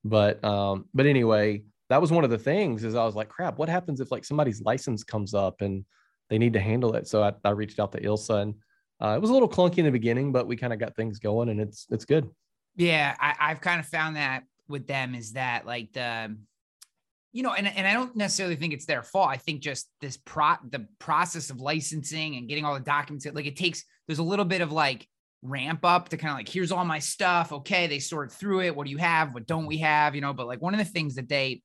[0.08, 2.84] But um, but anyway, that was one of the things.
[2.84, 5.84] Is I was like, "Crap, what happens if like somebody's license comes up and
[6.30, 8.54] they need to handle it?" So I, I reached out to Ilsa and
[9.02, 11.18] uh, it was a little clunky in the beginning, but we kind of got things
[11.18, 12.28] going, and it's it's good.
[12.76, 16.36] Yeah, I, I've kind of found that with them is that like the,
[17.32, 19.28] you know, and and I don't necessarily think it's their fault.
[19.30, 23.46] I think just this pro the process of licensing and getting all the documents, like
[23.46, 23.84] it takes.
[24.06, 25.06] There's a little bit of like
[25.42, 27.52] ramp up to kind of like here's all my stuff.
[27.52, 28.74] Okay, they sort through it.
[28.74, 29.34] What do you have?
[29.34, 30.14] What don't we have?
[30.14, 31.62] You know, but like one of the things that they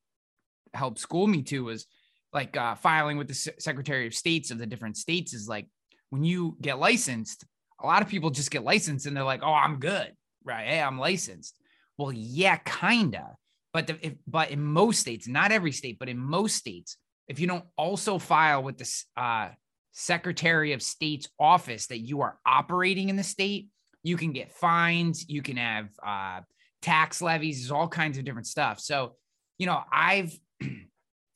[0.73, 1.85] helped school me to was
[2.33, 5.67] like uh, filing with the Se- Secretary of States of the different states is like
[6.09, 7.45] when you get licensed,
[7.81, 10.67] a lot of people just get licensed and they're like, oh, I'm good right?
[10.67, 11.55] Hey, I'm licensed.
[11.97, 13.35] Well, yeah, kinda.
[13.73, 17.39] But the, if, but in most states, not every state, but in most states, if
[17.39, 19.49] you don't also file with the uh,
[19.91, 23.69] Secretary of State's office that you are operating in the state,
[24.03, 25.27] you can get fines.
[25.29, 26.41] You can have uh,
[26.81, 27.59] tax levies.
[27.59, 28.79] There's all kinds of different stuff.
[28.79, 29.15] So,
[29.57, 30.67] you know, I've, I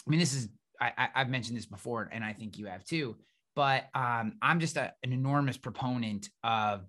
[0.07, 3.15] mean, this is I, I've mentioned this before, and I think you have too.
[3.55, 6.81] But um, I'm just a, an enormous proponent of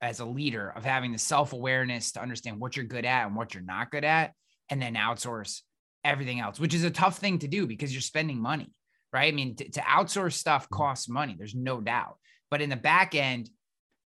[0.00, 3.54] as a leader of having the self-awareness to understand what you're good at and what
[3.54, 4.32] you're not good at
[4.70, 5.62] and then outsource
[6.04, 8.70] everything else which is a tough thing to do because you're spending money
[9.12, 9.32] right?
[9.32, 10.74] I mean, to, to outsource stuff Mm-hmm.
[10.76, 11.34] costs money.
[11.38, 12.16] There's no doubt.
[12.50, 13.50] But in the back end,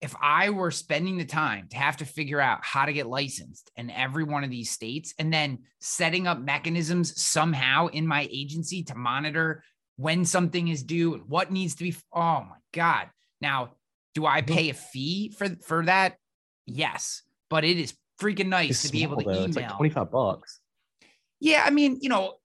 [0.02, 3.72] if I were spending the time to have to figure out how to get licensed
[3.78, 8.84] in every one of these states and then setting up mechanisms somehow in my agency
[8.84, 9.64] to monitor
[9.96, 13.08] when something is due and what needs to be, oh my God.
[13.42, 13.72] Now,
[14.14, 14.54] do I Mm-hmm.
[14.56, 16.18] pay a fee for, for that?
[16.68, 17.24] Yes.
[17.50, 19.32] But it is freaking nice It's to be able to though.
[19.32, 19.46] email.
[19.46, 20.60] It's like 25 bucks.
[21.40, 22.36] Yeah, I mean, you know,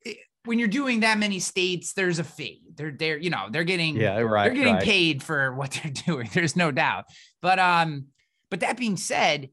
[0.44, 2.62] when you're doing that many states, there's a fee.
[2.74, 4.44] They're they're you know they're getting Yeah, right.
[4.44, 4.82] they're getting right.
[4.84, 6.28] paid for what they're doing.
[6.32, 7.04] There's no doubt.
[7.40, 8.06] But um,
[8.50, 9.50] but that being said,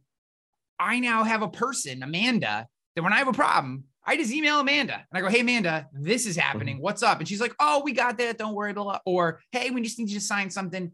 [0.79, 4.59] I now have a person, Amanda, that when I have a problem, I just email
[4.59, 6.75] Amanda and I go, Hey Amanda, this is happening.
[6.75, 6.83] Mm-hmm.
[6.83, 7.19] What's up?
[7.19, 8.37] And she's like, Oh, we got that.
[8.37, 8.99] Don't worry, blah.
[9.05, 10.91] Or hey, we just need you to sign something.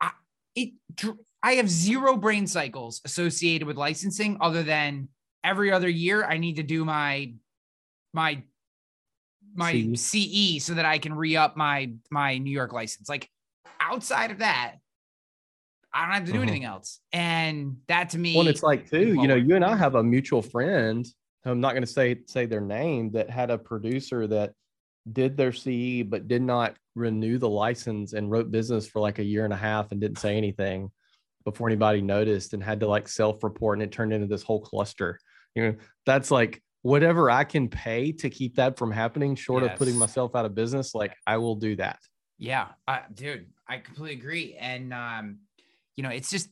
[0.00, 0.10] I
[0.54, 0.72] it
[1.42, 5.08] I have zero brain cycles associated with licensing other than
[5.42, 7.34] every other year I need to do my
[8.14, 8.42] my
[9.54, 13.08] my CE so that I can re-up my my New York license.
[13.08, 13.28] Like
[13.80, 14.76] outside of that,
[15.92, 16.42] I don't have to do Mhm.
[16.42, 17.00] anything else.
[17.12, 20.02] And that to me Well, it's like too, you know, you and I have a
[20.02, 21.06] mutual friend.
[21.44, 24.54] I'm not going to say say their name that had a producer that
[25.12, 29.24] did their CE but did not renew the license and wrote business for like a
[29.24, 30.90] year and a half and didn't say anything
[31.44, 35.18] before anybody noticed and had to like self-report and it turned into this whole cluster.
[35.54, 39.74] You know, that's like whatever I can pay to keep that from happening, short of
[39.76, 41.98] putting myself out of business, like I will do that.
[42.36, 44.54] Yeah, uh, dude, I completely agree.
[44.60, 45.38] And um,
[45.96, 46.50] you know, it's just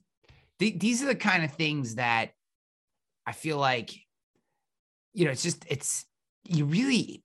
[0.58, 2.30] th- these are the kind of things that
[3.26, 3.92] I feel like,
[5.12, 6.06] you know, it's just it's
[6.44, 7.22] you really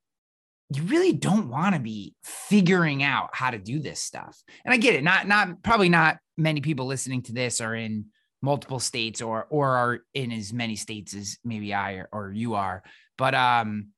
[0.76, 4.44] you really don't want to be figuring out how to do this stuff.
[4.66, 5.04] And I get it.
[5.04, 8.08] Not not probably not many people listening to this are in
[8.42, 12.56] multiple states or or are in as many states as maybe I or, or you
[12.56, 12.84] are.
[13.18, 13.90] But um,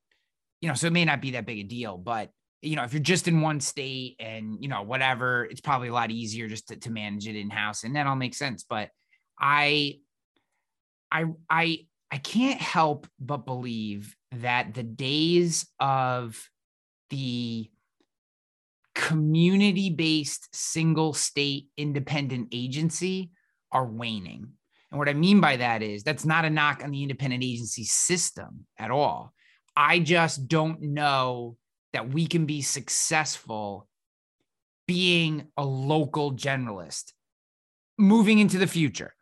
[0.61, 2.29] you know, so it may not be that big a deal, but
[2.61, 5.93] you know, if you're just in one state and you know, whatever, it's probably a
[5.93, 8.65] lot easier just to, to manage it in house and that all makes sense.
[8.67, 8.89] But
[9.39, 9.99] I
[11.11, 11.79] I I
[12.11, 16.49] I can't help but believe that the days of
[17.09, 17.69] the
[18.95, 23.31] community based single state independent agency
[23.71, 24.47] are waning.
[24.91, 27.83] And what I mean by that is that's not a knock on the independent agency
[27.83, 29.33] system at all.
[29.75, 31.57] I just don't know
[31.93, 33.87] that we can be successful
[34.87, 37.13] being a local generalist
[37.97, 39.13] moving into the future.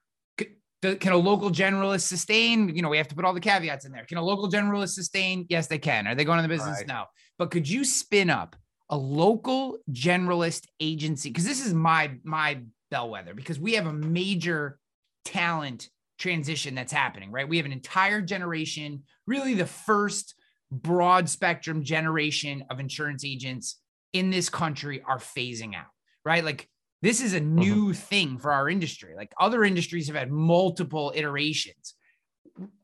[0.82, 2.74] Can a local generalist sustain?
[2.74, 4.06] You know, we have to put all the caveats in there.
[4.06, 5.46] Can a local generalist sustain?
[5.50, 6.08] Yes, they can.
[6.08, 6.78] Are they going into the business?
[6.78, 6.88] Right.
[6.88, 7.06] No.
[7.38, 8.56] But could you spin up
[8.90, 11.30] a local generalist agency?
[11.30, 13.34] Because this is my my bellwether.
[13.34, 14.80] Because we have a major
[15.26, 17.32] talent transition that's happening.
[17.32, 20.36] Right, we have an entire generation, really the first
[20.72, 23.80] broad spectrum generation of insurance agents
[24.14, 25.88] in this country are phasing out.
[26.26, 26.68] Right, like
[27.02, 27.56] this is a mm-hmm.
[27.56, 29.14] new thing for our industry.
[29.16, 31.94] Like other industries have had multiple iterations.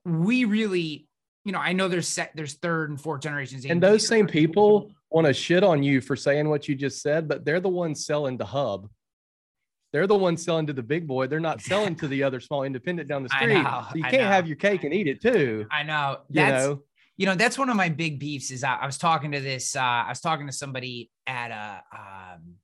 [0.05, 1.07] We really,
[1.45, 3.65] you know, I know there's set, there's third and fourth generations.
[3.65, 7.27] And those same people want to shit on you for saying what you just said,
[7.27, 8.87] but they're the ones selling the Hub.
[9.93, 11.27] They're the ones selling to the big boy.
[11.27, 13.53] They're not selling to the other small independent down the street.
[13.53, 14.27] know, so you I can't know.
[14.29, 15.65] have your cake and eat it too.
[15.71, 16.83] I know You know,
[17.15, 19.75] you know that's one of my big beefs is I, I was talking to this
[19.75, 22.55] uh i was talking to somebody at a um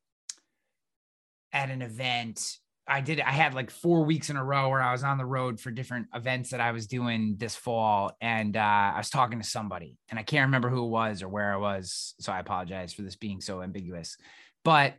[1.54, 4.92] at an event i did i had like four weeks in a row where i
[4.92, 8.60] was on the road for different events that i was doing this fall and uh
[8.60, 11.58] i was talking to somebody and i can't remember who it was or where i
[11.58, 14.18] was so i apologize for this being so ambiguous
[14.66, 14.96] but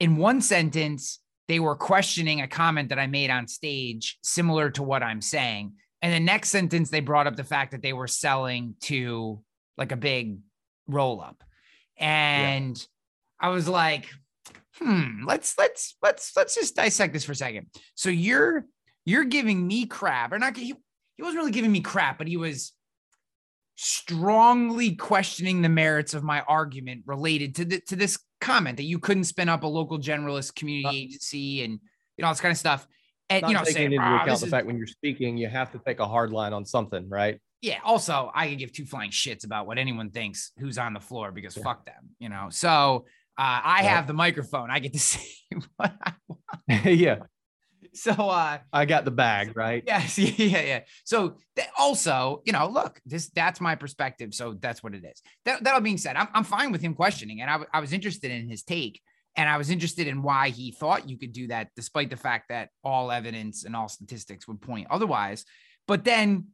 [0.00, 4.82] in one sentence they were questioning a comment that i made on stage similar to
[4.82, 5.72] what i'm saying
[6.04, 9.42] and the next sentence, they brought up the fact that they were selling to
[9.78, 10.36] like a big
[10.86, 11.42] roll up.
[11.96, 12.76] And
[13.40, 14.10] I was like,
[14.74, 17.68] hmm, let's let's let's let's just dissect this for a second.
[17.94, 18.66] So you're
[19.06, 20.74] you're giving me crap, or not he,
[21.16, 22.72] he wasn't really giving me crap, but he was
[23.76, 28.98] strongly questioning the merits of my argument related to the, to this comment that you
[28.98, 31.72] couldn't spin up a local generalist community Not- agency and
[32.16, 32.86] you know all this kind of stuff.
[33.30, 35.48] And you know, taking saying, into "Ah, account the is- fact when you're speaking, you
[35.48, 37.40] have to take a hard line on something, right?
[37.62, 41.00] yeah also i can give two flying shits about what anyone thinks who's on the
[41.00, 41.62] floor because Yeah.
[41.62, 43.06] fuck them you know so
[43.38, 43.88] uh, i Yeah.
[43.94, 45.24] have the microphone i get to say
[45.76, 46.12] what I,
[46.90, 47.20] yeah,
[47.94, 49.82] so uh I got the bag, right?
[49.86, 54.82] yes yeah yeah so th- also you know look this that's my perspective so that's
[54.82, 55.22] what it is.
[55.44, 57.80] That, that all being said I'm, I'm fine with him questioning and I, w- I
[57.80, 59.00] was interested in his take
[59.36, 62.48] and i was interested in why he thought you could do that despite the fact
[62.50, 65.44] that all evidence and all statistics would point otherwise.
[65.88, 66.48] But then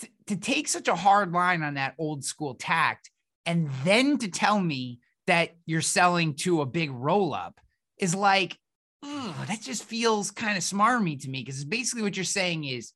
[0.00, 3.10] t- to take such a hard line on that old school tact
[3.46, 7.60] and then to tell me that you're selling to a big roll up
[7.98, 8.56] is like,
[9.02, 12.92] ugh, that just feels kind of smarmy to me because basically what you're saying is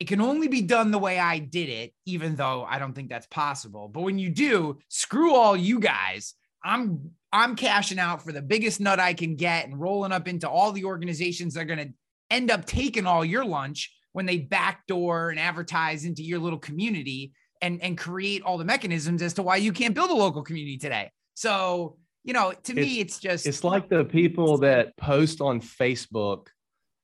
[0.00, 3.08] it can only be done the way I did it, even though I don't think
[3.08, 3.88] that's possible.
[3.88, 6.34] But when you do, screw all you guys.
[6.64, 10.48] I'm I'm cashing out for the biggest nut I can get and rolling up into
[10.48, 11.94] all the organizations that are going to
[12.30, 17.32] end up taking all your lunch when they backdoor and advertise into your little community
[17.60, 20.78] and and create all the mechanisms as to why you can't build a local community
[20.78, 21.10] today.
[21.34, 25.60] So, you know, to it's, me it's just It's like the people that post on
[25.60, 26.48] Facebook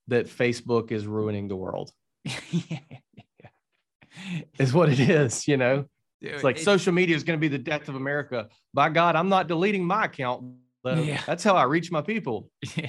[0.09, 1.92] that Facebook is ruining the world.
[2.24, 2.78] yeah.
[4.59, 5.85] Is what it is, you know.
[6.20, 8.48] Dude, it's like it, social media is going to be the death of America.
[8.74, 10.54] By God, I'm not deleting my account.
[10.85, 11.20] Yeah.
[11.26, 12.50] That's how I reach my people.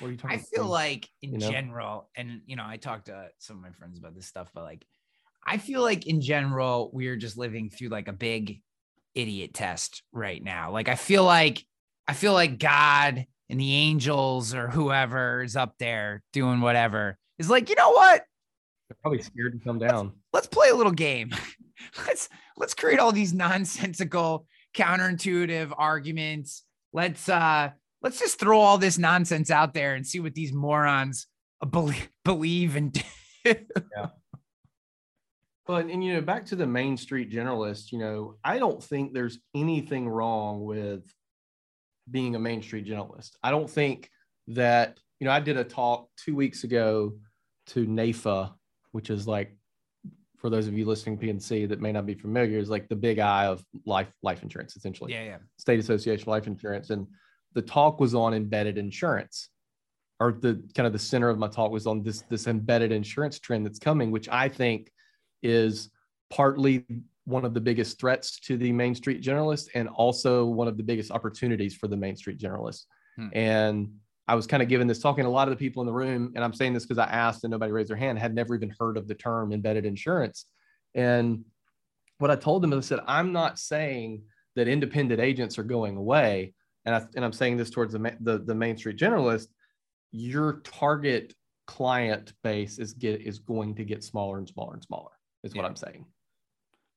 [0.00, 0.70] What are you talking I feel about?
[0.70, 1.50] like in you know?
[1.50, 4.64] general, and you know, I talked to some of my friends about this stuff, but
[4.64, 4.86] like
[5.46, 8.62] I feel like in general, we're just living through like a big
[9.14, 10.70] idiot test right now.
[10.70, 11.64] Like I feel like
[12.06, 17.50] I feel like God and the angels or whoever is up there doing whatever is
[17.50, 18.24] like, you know what?
[18.88, 20.06] They're probably scared to come down.
[20.06, 21.30] Let's, let's play a little game.
[22.06, 26.64] let's let's create all these nonsensical, counterintuitive arguments.
[26.92, 27.70] Let's uh
[28.02, 31.26] let's just throw all this nonsense out there and see what these morons
[31.68, 33.02] believe believe and
[33.44, 34.08] yeah.
[35.70, 39.14] But and you know, back to the Main Street generalist, you know, I don't think
[39.14, 41.04] there's anything wrong with
[42.10, 43.36] being a Main Street generalist.
[43.40, 44.10] I don't think
[44.48, 47.12] that, you know, I did a talk two weeks ago
[47.68, 48.52] to NAIFA,
[48.90, 49.56] which is like
[50.38, 53.20] for those of you listening P&C that may not be familiar, is like the big
[53.20, 55.12] I of life life insurance, essentially.
[55.12, 55.38] Yeah, yeah.
[55.56, 56.90] State Association Life Insurance.
[56.90, 57.06] And
[57.54, 59.50] the talk was on embedded insurance
[60.18, 63.38] or the kind of the center of my talk was on this this embedded insurance
[63.38, 64.90] trend that's coming which i think
[65.42, 65.90] is
[66.30, 66.84] partly
[67.24, 70.82] one of the biggest threats to the main street generalist and also one of the
[70.82, 72.84] biggest opportunities for the main street generalist
[73.16, 73.28] hmm.
[73.32, 73.92] and
[74.26, 76.32] i was kind of given this talking a lot of the people in the room
[76.34, 78.74] and i'm saying this because i asked and nobody raised their hand had never even
[78.78, 80.46] heard of the term embedded insurance
[80.94, 81.44] and
[82.18, 84.22] what i told them is i said i'm not saying
[84.56, 86.52] that independent agents are going away
[86.84, 89.48] and, I, and I'm saying this towards the, the, the Main Street generalist,
[90.12, 91.34] your target
[91.66, 95.10] client base is get is going to get smaller and smaller and smaller.
[95.42, 95.62] Is yeah.
[95.62, 96.06] what I'm saying.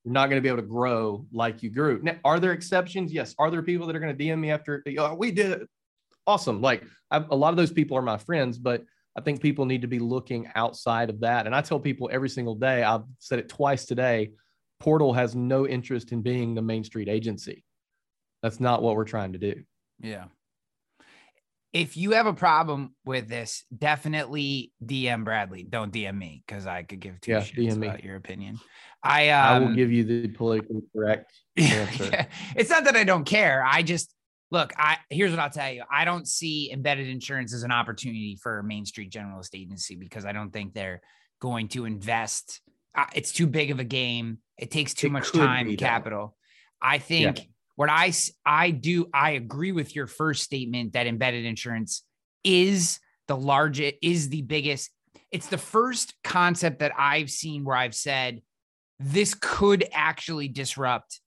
[0.03, 1.99] You're not going to be able to grow like you grew.
[2.03, 3.13] Now, are there exceptions?
[3.13, 3.34] Yes.
[3.39, 5.69] Are there people that are going to DM me after oh, we did it?
[6.27, 6.62] Awesome.
[6.62, 8.84] Like I've, a lot of those people are my friends, but
[9.17, 11.45] I think people need to be looking outside of that.
[11.45, 14.32] And I tell people every single day, I've said it twice today.
[14.79, 17.63] Portal has no interest in being the Main Street agency.
[18.41, 19.63] That's not what we're trying to do.
[20.01, 20.25] Yeah.
[21.74, 25.64] If you have a problem with this, definitely DM Bradley.
[25.64, 28.02] Don't DM me because I could give two yeah, shits DM about me.
[28.04, 28.60] your opinion.
[29.04, 32.10] I um, I will um, give you the politically correct answer.
[32.12, 32.28] yeah.
[32.56, 33.66] It's not that I don't care.
[33.66, 34.14] I just
[34.52, 34.72] look.
[34.78, 35.84] I here's what I'll tell you.
[35.92, 40.26] I don't see embedded insurance as an opportunity for a Main Street generalist agency because
[40.26, 41.02] I don't think they're
[41.42, 42.62] going to invest.
[42.96, 44.38] Uh, it's too big of a game.
[44.60, 46.38] It takes too it much time and capital.
[46.80, 47.40] I think.
[47.40, 48.14] Yeah what I
[48.46, 52.04] I do I agree with your first statement that embedded insurance
[52.44, 54.92] is the largest is the biggest.
[55.32, 58.42] It's the first concept that I've seen where I've said
[59.00, 61.20] this could actually disrupt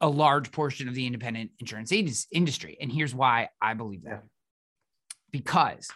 [0.00, 1.92] a large portion of the independent insurance
[2.32, 2.76] industry.
[2.80, 4.22] And here's why I believe that.
[5.30, 5.88] Because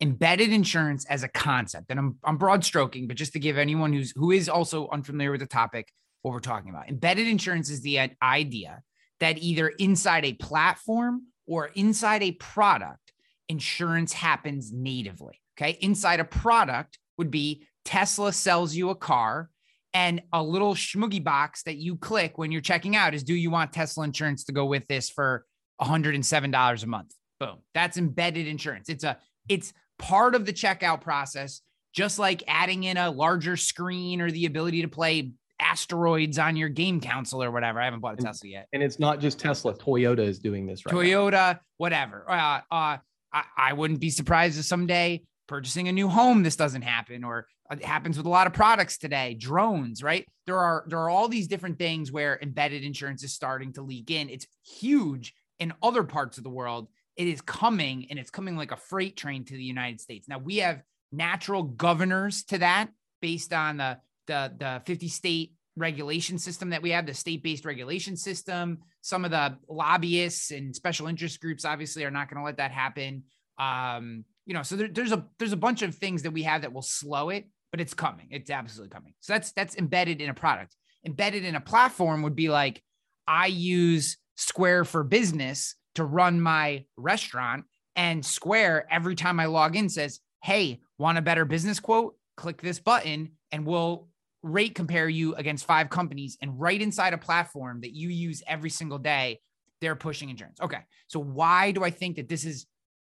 [0.00, 3.92] embedded insurance as a concept, and I'm, I'm broad stroking, but just to give anyone
[3.92, 6.88] who's who is also unfamiliar with the topic what we're talking about.
[6.88, 8.82] Embedded insurance is the idea
[9.20, 13.12] that either inside a platform or inside a product,
[13.48, 15.40] insurance happens natively.
[15.58, 15.78] Okay.
[15.80, 19.50] Inside a product would be Tesla sells you a car
[19.94, 23.50] and a little schmoogie box that you click when you're checking out is do you
[23.50, 25.44] want Tesla insurance to go with this for
[25.80, 27.14] $107 a month?
[27.40, 27.56] Boom.
[27.74, 28.88] That's embedded insurance.
[28.88, 31.62] It's a it's part of the checkout process,
[31.94, 36.68] just like adding in a larger screen or the ability to play asteroids on your
[36.68, 37.80] game console or whatever.
[37.80, 38.68] I haven't bought a Tesla yet.
[38.72, 39.74] And it's not just Tesla.
[39.74, 40.94] Toyota is doing this right.
[40.94, 41.60] Toyota, now.
[41.76, 42.24] whatever.
[42.28, 42.96] Uh, uh,
[43.32, 47.46] I, I wouldn't be surprised if someday purchasing a new home this doesn't happen, or
[47.70, 49.34] it happens with a lot of products today.
[49.34, 50.26] Drones, right?
[50.46, 54.10] There are there are all these different things where embedded insurance is starting to leak
[54.10, 54.28] in.
[54.28, 56.88] It's huge in other parts of the world.
[57.16, 60.28] It is coming, and it's coming like a freight train to the United States.
[60.28, 62.88] Now we have natural governors to that
[63.20, 63.98] based on the
[64.28, 68.78] the the 50 state regulation system that we have, the state-based regulation system.
[69.00, 72.72] Some of the lobbyists and special interest groups obviously are not going to let that
[72.72, 73.24] happen.
[73.58, 76.62] Um, you know, so there, there's a there's a bunch of things that we have
[76.62, 78.28] that will slow it, but it's coming.
[78.30, 79.14] It's absolutely coming.
[79.20, 80.76] So that's that's embedded in a product.
[81.04, 82.82] Embedded in a platform would be like
[83.26, 87.64] I use Square for Business to run my restaurant.
[87.96, 92.16] And Square, every time I log in, says, Hey, want a better business quote?
[92.36, 94.08] Click this button and we'll
[94.42, 96.36] rate compare you against five companies.
[96.40, 99.40] And right inside a platform that you use every single day,
[99.80, 100.60] they're pushing insurance.
[100.60, 100.80] Okay.
[101.06, 102.66] So, why do I think that this is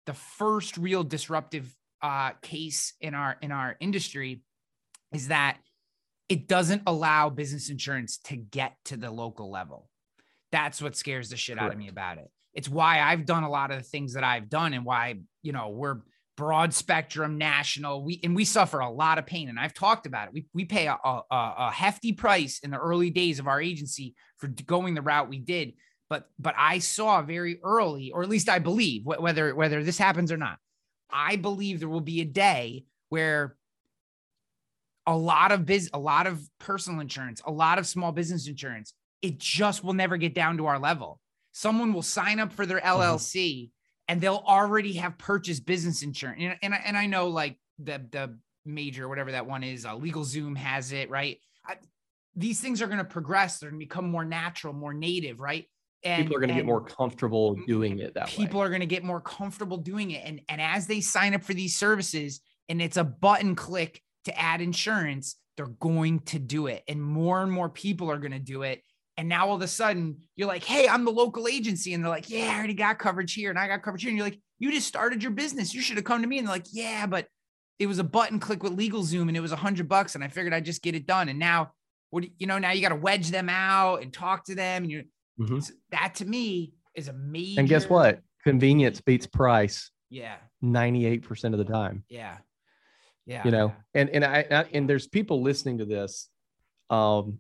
[0.05, 4.41] the first real disruptive uh, case in our in our industry?
[5.13, 5.57] Is that
[6.29, 9.89] it doesn't allow business insurance to get to the local level.
[10.51, 11.71] That's what scares the shit Correct.
[11.71, 12.29] out of me about it.
[12.53, 15.51] It's why I've done a lot of the things that I've done and why, you
[15.51, 15.97] know, we're
[16.35, 18.03] broad spectrum national.
[18.03, 19.49] We and we suffer a lot of pain.
[19.49, 20.33] And I've talked about it.
[20.33, 24.15] We we pay a, a, a hefty price in the early days of our agency
[24.37, 25.73] for going the route we did.
[26.09, 30.31] But but I saw very early, or at least I believe, whether whether this happens
[30.31, 30.57] or not,
[31.11, 33.55] I believe there will be a day where
[35.05, 38.93] a lot of biz, a lot of personal insurance, a lot of small business insurance,
[39.21, 41.19] it just will never get down to our level.
[41.51, 43.72] Someone will sign up for their LLC mm-hmm.
[44.07, 46.41] And they'll already have purchased business insurance.
[46.41, 50.57] And, and, and I know like the, the major, whatever that one is, uh, LegalZoom
[50.57, 51.37] has it, right?
[51.65, 51.75] I,
[52.35, 53.59] these things are going to progress.
[53.59, 55.65] They're going to become more natural, more native, right?
[56.03, 58.65] And, people are going to get more comfortable doing it that people way.
[58.65, 60.23] are going to get more comfortable doing it.
[60.25, 64.37] And, and as they sign up for these services and it's a button click to
[64.37, 66.83] add insurance, they're going to do it.
[66.89, 68.81] And more and more people are going to do it.
[69.17, 71.93] And now all of a sudden you're like, hey, I'm the local agency.
[71.93, 74.09] And they're like, yeah, I already got coverage here and I got coverage here.
[74.09, 75.73] And you're like, you just started your business.
[75.73, 76.39] You should have come to me.
[76.39, 77.27] And they're like, yeah, but
[77.79, 80.15] it was a button click with LegalZoom and it was a hundred bucks.
[80.15, 81.29] And I figured I'd just get it done.
[81.29, 81.71] And now,
[82.09, 84.83] what you know, now you got to wedge them out and talk to them.
[84.83, 85.03] And you
[85.39, 85.59] mm-hmm.
[85.91, 87.59] that to me is amazing.
[87.59, 88.21] And guess what?
[88.43, 89.91] Convenience beats price.
[90.09, 90.35] Yeah.
[90.63, 92.03] 98% of the time.
[92.07, 92.37] Yeah.
[93.25, 93.41] Yeah.
[93.45, 96.29] You know, and and I, I and there's people listening to this.
[96.89, 97.39] Um,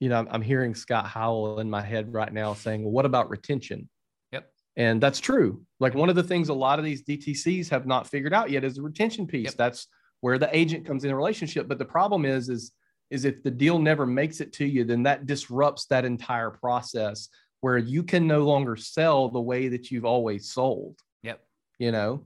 [0.00, 3.30] you know, I'm, hearing Scott Howell in my head right now saying, "Well, what about
[3.30, 3.88] retention?"
[4.32, 4.50] Yep.
[4.76, 5.62] And that's true.
[5.80, 8.64] Like one of the things a lot of these DTCs have not figured out yet
[8.64, 9.46] is the retention piece.
[9.46, 9.54] Yep.
[9.54, 9.88] That's
[10.20, 11.68] where the agent comes in a relationship.
[11.68, 12.72] But the problem is, is
[13.10, 17.28] is if the deal never makes it to you, then that disrupts that entire process
[17.60, 20.98] where you can no longer sell the way that you've always sold.
[21.22, 21.40] Yep.
[21.78, 22.24] You know,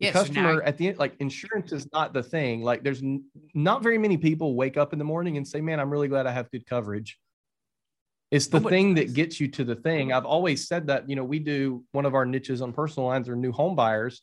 [0.00, 2.62] the yeah, customer so now- at the end, like insurance is not the thing.
[2.62, 3.24] Like there's n-
[3.54, 6.26] not very many people wake up in the morning and say, man, I'm really glad
[6.26, 7.18] I have good coverage.
[8.30, 9.06] It's the Nobody thing does.
[9.06, 10.12] that gets you to the thing.
[10.12, 13.28] I've always said that, you know, we do one of our niches on personal lines
[13.28, 14.22] are new home buyers.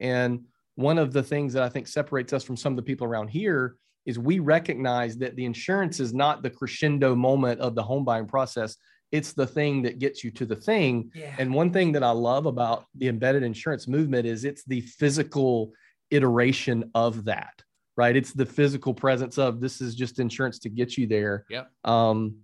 [0.00, 0.44] And
[0.76, 3.28] one of the things that I think separates us from some of the people around
[3.28, 3.74] here
[4.06, 8.26] is we recognize that the insurance is not the crescendo moment of the home buying
[8.26, 8.76] process
[9.10, 11.10] it's the thing that gets you to the thing.
[11.14, 11.34] Yeah.
[11.38, 15.72] And one thing that I love about the embedded insurance movement is it's the physical
[16.10, 17.62] iteration of that,
[17.96, 18.14] right?
[18.14, 21.44] It's the physical presence of this is just insurance to get you there.
[21.48, 21.70] Yep.
[21.84, 22.36] Um,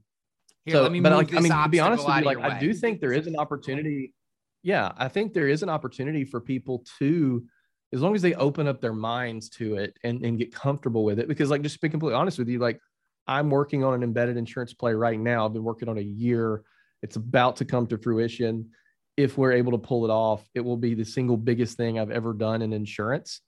[0.65, 3.01] Here, so, but like, I mean, to be honest with you, like, I do think
[3.01, 4.15] there is an opportunity.
[4.63, 7.45] Yeah, I think there is an opportunity for people to,
[7.93, 11.19] as long as they open up their minds to it and, and get comfortable with
[11.19, 11.29] it.
[11.29, 12.81] Because, like, just to be completely honest with you, like,
[13.27, 15.47] I'm working on an embedded insurance play right now.
[15.47, 16.63] I've been working on a year.
[17.03, 18.71] It's about to come to fruition.
[19.17, 22.11] If we're able to pull it off, it will be the single biggest thing I've
[22.11, 23.41] ever done in insurance.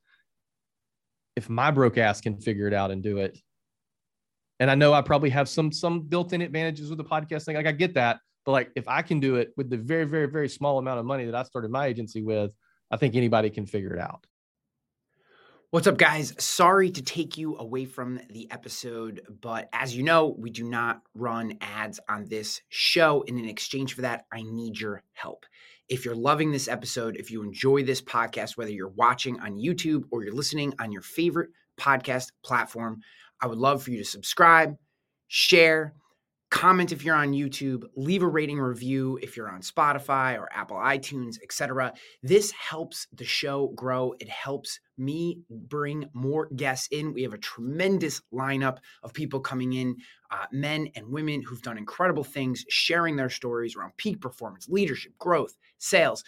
[1.35, 3.39] If my broke ass can figure it out and do it,
[4.59, 7.57] and I know I probably have some some built-in advantages with the podcast thing.
[7.57, 10.27] Like I get that, but like if I can do it with the very very
[10.27, 12.53] very small amount of money that I started my agency with,
[12.91, 14.25] I think anybody can figure it out.
[15.71, 16.33] What's up, guys?
[16.39, 21.03] Sorry to take you away from the episode, but as you know, we do not
[21.13, 23.25] run ads on this show.
[23.27, 25.45] And in exchange for that, I need your help.
[25.89, 30.05] If you're loving this episode, if you enjoy this podcast, whether you're watching on YouTube
[30.13, 33.01] or you're listening on your favorite podcast platform,
[33.41, 34.77] I would love for you to subscribe,
[35.27, 35.95] share,
[36.51, 40.77] comment if you're on YouTube, leave a rating review if you're on Spotify or Apple
[40.77, 41.93] iTunes, etc.
[42.23, 44.15] This helps the show grow.
[44.21, 47.13] It helps me bring more guests in.
[47.13, 49.97] We have a tremendous lineup of people coming in,
[50.31, 55.13] uh, men and women who've done incredible things, sharing their stories around peak performance, leadership,
[55.19, 56.23] growth, sales,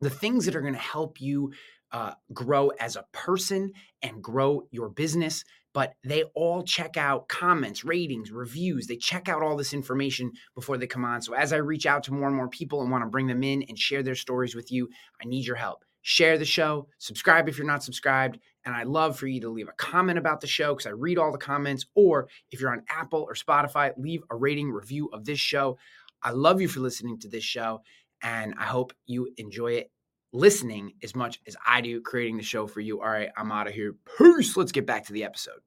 [0.00, 1.52] the things that are going to help you
[1.90, 3.72] uh, grow as a person
[4.02, 5.44] and grow your business
[5.78, 8.88] but they all check out comments, ratings, reviews.
[8.88, 11.22] They check out all this information before they come on.
[11.22, 13.44] So as I reach out to more and more people and want to bring them
[13.44, 14.88] in and share their stories with you,
[15.22, 15.84] I need your help.
[16.02, 19.68] Share the show, subscribe if you're not subscribed, and I'd love for you to leave
[19.68, 21.86] a comment about the show because I read all the comments.
[21.94, 25.78] Or if you're on Apple or Spotify, leave a rating review of this show.
[26.24, 27.82] I love you for listening to this show,
[28.20, 29.92] and I hope you enjoy it
[30.32, 33.00] listening as much as I do creating the show for you.
[33.00, 33.94] All right, I'm out of here.
[34.18, 34.56] Peace.
[34.56, 35.60] Let's get back to the episode.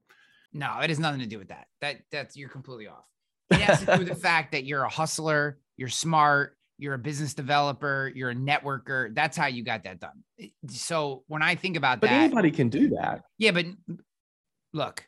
[0.54, 1.68] No, it has nothing to do with that.
[1.82, 3.06] That that's you're completely off.
[3.50, 7.00] It has to do with the fact that you're a hustler, you're smart, you're a
[7.00, 9.14] business developer, you're a networker.
[9.14, 10.24] That's how you got that done.
[10.68, 13.24] So when I think about But that, anybody can do that.
[13.38, 13.66] yeah, but
[14.74, 15.06] look,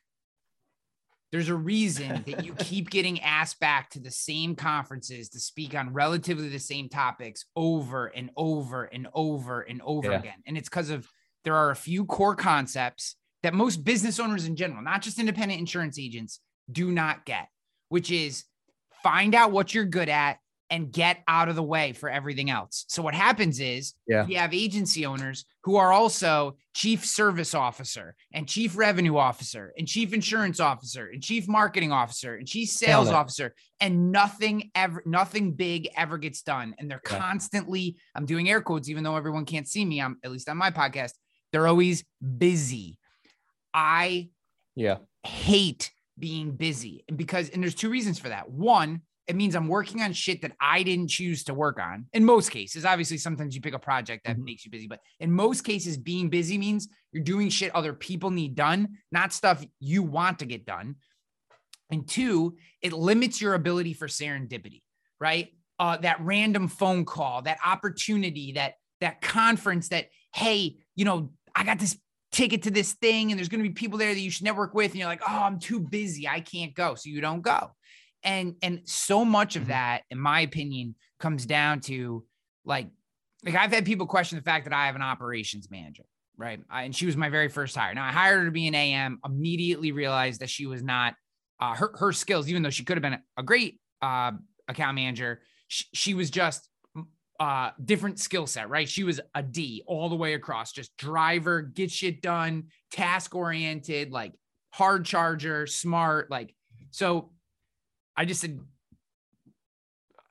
[1.31, 5.73] there's a reason that you keep getting asked back to the same conferences to speak
[5.73, 10.19] on relatively the same topics over and over and over and over Yeah.
[10.19, 10.43] again.
[10.45, 11.09] And it's because of
[11.43, 15.59] there are a few core concepts that most business owners in general, not just independent
[15.59, 16.39] insurance agents,
[16.71, 17.47] do not get,
[17.89, 18.45] which is
[19.03, 20.37] find out what you're good at
[20.69, 22.85] and get out of the way for everything else.
[22.87, 24.25] So what happens is Yeah.
[24.25, 29.87] you have agency owners who are also chief service officer and chief revenue officer and
[29.87, 35.51] chief insurance officer and chief marketing officer and chief sales officer and nothing ever nothing
[35.51, 37.19] big ever gets done and they're Yeah.
[37.19, 40.57] constantly I'm doing air quotes even though everyone can't see me I'm at least on
[40.57, 41.11] my podcast
[41.51, 42.03] they're always
[42.39, 42.97] busy.
[43.73, 44.29] I
[44.75, 44.99] Yeah.
[45.23, 48.49] hate being busy because and there's two reasons for that.
[48.49, 52.07] One, it means I'm working on shit that I didn't choose to work on.
[52.13, 54.43] In most cases, obviously sometimes you pick a project that Mhm.
[54.43, 58.31] makes you busy, but in most cases being busy means you're doing shit other people
[58.31, 60.97] need done, not stuff you want to get done.
[61.89, 64.81] And two, it limits your ability for serendipity,
[65.19, 65.53] right?
[65.79, 71.63] Uh, that random phone call, that opportunity, that that conference that, hey, you know, I
[71.65, 71.97] got this
[72.33, 74.73] ticket to this thing and there's going to be people there that you should network
[74.73, 76.27] with and you're like oh i'm too busy.
[76.27, 76.95] I can't go.
[76.95, 77.71] So you don't go.
[78.23, 79.67] And and so much of Mhm.
[79.67, 82.25] that in my opinion comes down to
[82.65, 82.89] like
[83.45, 86.03] like i've had people question the fact that i have an operations manager
[86.35, 86.59] right?
[86.67, 87.93] I, and she was my very first hire.
[87.93, 91.13] Now i hired her to be an am immediately realized that she was not
[91.59, 94.31] uh, her, her skills even though she could have been a great uh,
[94.67, 96.67] account manager she, she was just
[97.43, 98.87] uh different skill set, right?
[98.87, 104.11] She was a D all the way across, just driver, get shit done, task oriented,
[104.11, 104.31] like
[104.71, 106.55] hard charger, smart, like
[106.91, 107.31] so
[108.15, 108.61] I just said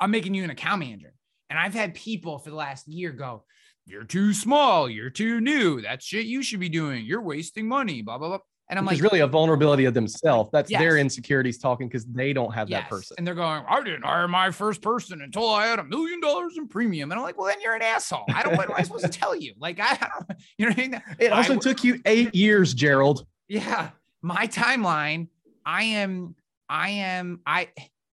[0.01, 1.13] I'm making you an account manager.
[1.51, 3.45] And I've had people for the last year go,
[3.85, 5.83] You're too small, you're too new.
[5.83, 7.05] That's shit you should be doing.
[7.05, 8.39] You're wasting money, blah blah blah.
[8.73, 10.49] And I'm Which like, really a vulnerability of themselves.
[10.51, 13.17] That's their insecurities talking because they don't have that person.
[13.19, 16.57] And they're going, I didn't hire my first person until I had a million dollars
[16.57, 17.11] in premium.
[17.13, 18.25] And I'm like, well, then you're an asshole.
[18.29, 19.53] I don't, what am I supposed to tell you?
[19.59, 21.03] Like, I, I don't, you know what I mean?
[21.19, 23.27] It also I- took you eight years, Gerald.
[23.47, 23.91] Yeah.
[24.23, 25.29] My timeline,
[25.67, 26.35] I am,
[26.67, 27.69] I am, I,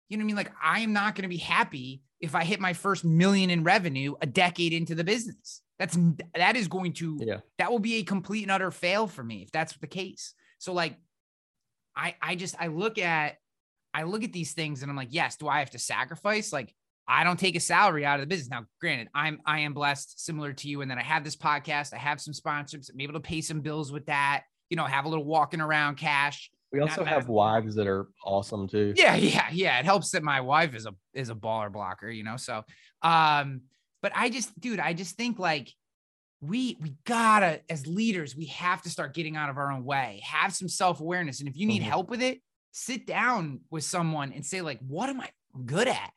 [0.10, 0.36] you know what I mean?
[0.36, 3.64] Like, I am not going to be happy if I hit my first million in
[3.64, 5.64] revenue a decade into the business.
[5.80, 5.97] That's,
[6.36, 7.38] that is going to, Yeah.
[7.58, 10.36] that will be a complete and utter fail for me if that's the case.
[10.64, 10.95] So, like,
[11.93, 13.36] I, I just, I look at,
[13.93, 16.53] I look at these things and I'm like, yes, do I have to sacrifice?
[16.53, 16.74] Like,
[17.05, 18.49] I don't take a salary out of the business.
[18.49, 21.93] Now, granted, I'm I am blessed, similar to you, and that I have this podcast,
[21.93, 25.03] I have some sponsors, I'm able to pay some bills with that, you know, have
[25.03, 26.49] a little walking around cash.
[26.72, 28.93] We also have wives that are awesome too.
[28.95, 29.80] Yeah, yeah, yeah.
[29.80, 32.38] It helps that my wife is a is a baller blocker, you know.
[32.38, 32.64] So
[33.01, 33.64] um,
[34.01, 35.74] but I just, dude, I just think like
[36.44, 40.22] we we gotta, as leaders, we have to start getting out of our own way,
[40.24, 41.39] have some self-awareness.
[41.39, 41.86] And if you need Mhm.
[41.86, 42.41] help with it,
[42.72, 45.30] sit down with someone and say, like, what am I
[45.66, 46.12] good at?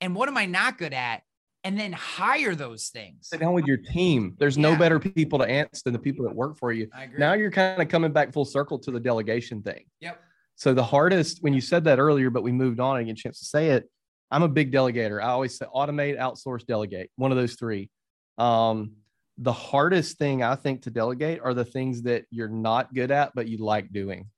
[0.00, 1.22] And what am I not good at?
[1.62, 3.28] And then hire those things.
[3.28, 4.36] Sit down with your team.
[4.38, 6.90] There's no better people to answer than the people that work for you.
[6.92, 7.18] I agree.
[7.18, 9.84] Now you're kind of coming back full circle to the delegation thing.
[10.00, 10.20] Yep.
[10.56, 13.22] So the hardest, when you said that earlier, but we moved on and get a
[13.22, 13.88] chance to say it,
[14.30, 15.22] I'm a big delegator.
[15.22, 17.88] I always say automate, outsource, delegate, one of those three.
[18.36, 18.96] Um,
[19.38, 23.32] the hardest thing I think to delegate are the things that you're not good at,
[23.34, 24.28] but you like doing.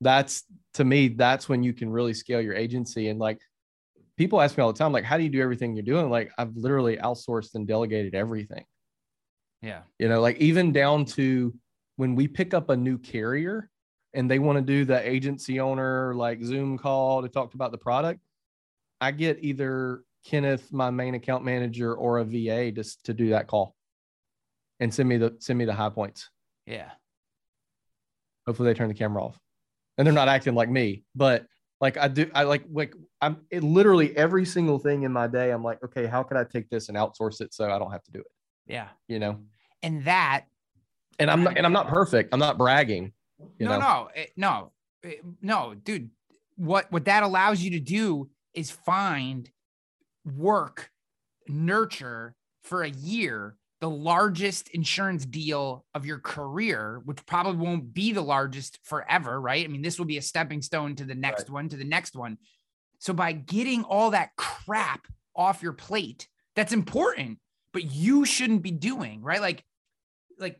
[0.00, 0.42] That's
[0.74, 3.08] to me, that's when you can really scale your agency.
[3.08, 3.38] And like
[4.16, 6.10] people ask me all the time, like, how do you do everything you're doing?
[6.10, 8.64] Like, I've literally outsourced and delegated everything
[9.64, 9.80] yeah.
[9.98, 11.54] you know like even down to
[11.96, 13.70] when we pick up a new carrier
[14.12, 17.78] and they want to do the agency owner like zoom call to talk about the
[17.78, 18.20] product
[19.00, 23.46] i get either kenneth my main account manager or a va just to do that
[23.46, 23.74] call.
[24.80, 26.30] And send me the send me the high points.
[26.66, 26.90] Yeah.
[28.46, 29.38] hopefully they turn the camera off.
[29.96, 31.46] And they're not acting like me but
[31.80, 35.50] like i do i like like i'm it literally every single thing in my day
[35.50, 38.02] i'm like okay how can i take this and outsource it so i don't have
[38.04, 38.26] to do it?
[38.66, 38.88] Yeah.
[39.08, 39.40] you know?
[39.82, 40.46] And that
[41.18, 42.30] and i'm not and i'm not perfect.
[42.32, 43.12] I'm not bragging
[43.58, 43.78] you no, know?
[43.78, 44.72] no, it- no,
[45.02, 46.10] it- no, dude.
[46.56, 49.50] What what that allows you to do is find
[50.24, 50.90] work,
[51.48, 58.12] nurture for a year the largest insurance deal of your career, which probably won't be
[58.12, 59.62] the largest forever, right?
[59.62, 62.16] I mean, this will be a stepping stone to the next one, to the next
[62.16, 62.38] one.
[62.98, 65.06] So by getting all that crap
[65.36, 67.40] off your plate, that's important,
[67.74, 69.42] but you shouldn't be doing, right?
[69.42, 69.62] Like,
[70.38, 70.58] like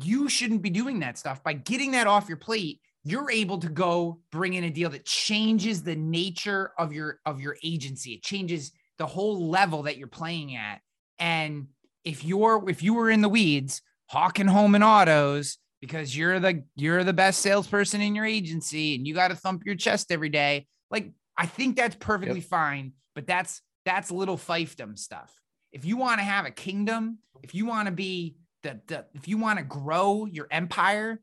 [0.00, 1.42] you shouldn't be doing that stuff.
[1.42, 5.04] By getting that off your plate, you're able to go bring in a deal that
[5.04, 8.14] changes the nature of your of your agency.
[8.14, 10.80] It changes the whole level that you're playing at.
[11.20, 11.68] And
[12.04, 16.64] if you're if you were in the weeds, hawking home and autos because you're the
[16.74, 20.28] you're the best salesperson in your agency and you got to thump your chest every
[20.28, 22.48] day, like I think that's perfectly yep.
[22.48, 22.92] fine.
[23.14, 25.32] But that's that's little fiefdom stuff.
[25.70, 28.34] If you want to have a kingdom, if you want to be
[28.64, 31.20] the, the if you want to grow your empire,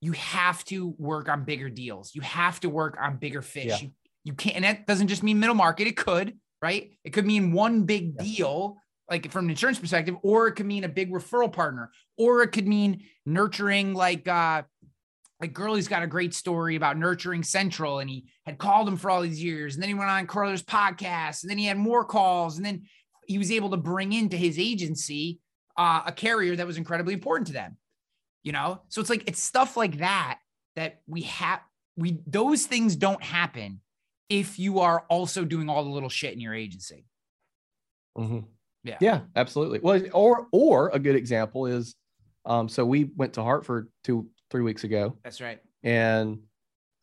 [0.00, 2.14] you have to work on bigger deals.
[2.14, 3.66] You have to work on bigger fish.
[3.66, 3.78] Yeah.
[3.80, 3.90] You,
[4.24, 5.86] you can't, and that doesn't just mean middle market.
[5.86, 6.90] It could, right?
[7.04, 8.24] It could mean one big yeah.
[8.24, 8.76] deal,
[9.10, 12.48] like from an insurance perspective, or it could mean a big referral partner, or it
[12.48, 14.62] could mean nurturing like uh
[15.40, 19.10] like Gurley's got a great story about nurturing Central, and he had called him for
[19.10, 22.04] all these years, and then he went on Curler's podcast, and then he had more
[22.04, 22.82] calls, and then
[23.26, 25.40] he was able to bring into his agency
[25.78, 27.78] uh, a carrier that was incredibly important to them
[28.42, 28.80] you know?
[28.88, 30.38] So it's like it's stuff like that
[30.76, 31.60] that we have
[31.96, 33.80] we those things don't happen
[34.28, 37.04] if you are also doing all the little shit in your agency.
[38.16, 38.40] Mm-hmm.
[38.84, 38.98] yeah.
[39.00, 39.80] Yeah absolutely.
[39.80, 41.94] Well or or a good example is
[42.44, 45.16] um so we went to hartford two three weeks ago.
[45.24, 45.60] That's right.
[45.82, 46.40] And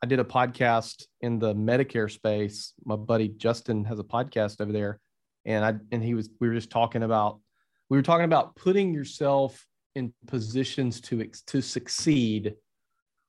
[0.02, 2.74] i did a podcast in the medicare space.
[2.86, 5.00] My buddy justin has a podcast over there.
[5.46, 7.40] And i and he was we were just talking about
[7.90, 9.67] we were talking about putting yourself
[9.98, 12.56] in positions to to succeed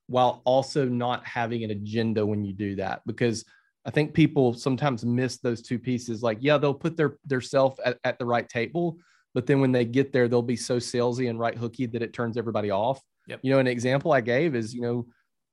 [0.06, 3.02] while also not having an agenda when you do that.
[3.06, 3.44] Because
[3.86, 6.22] i think people sometimes miss those two pieces.
[6.22, 8.98] Like yeah they'll put their their self at, at the right table
[9.34, 12.12] but then when they get there they'll be so salesy and right hooky that it
[12.12, 13.00] turns everybody off.
[13.28, 13.40] Yep.
[13.42, 15.06] you know an example i gave is you know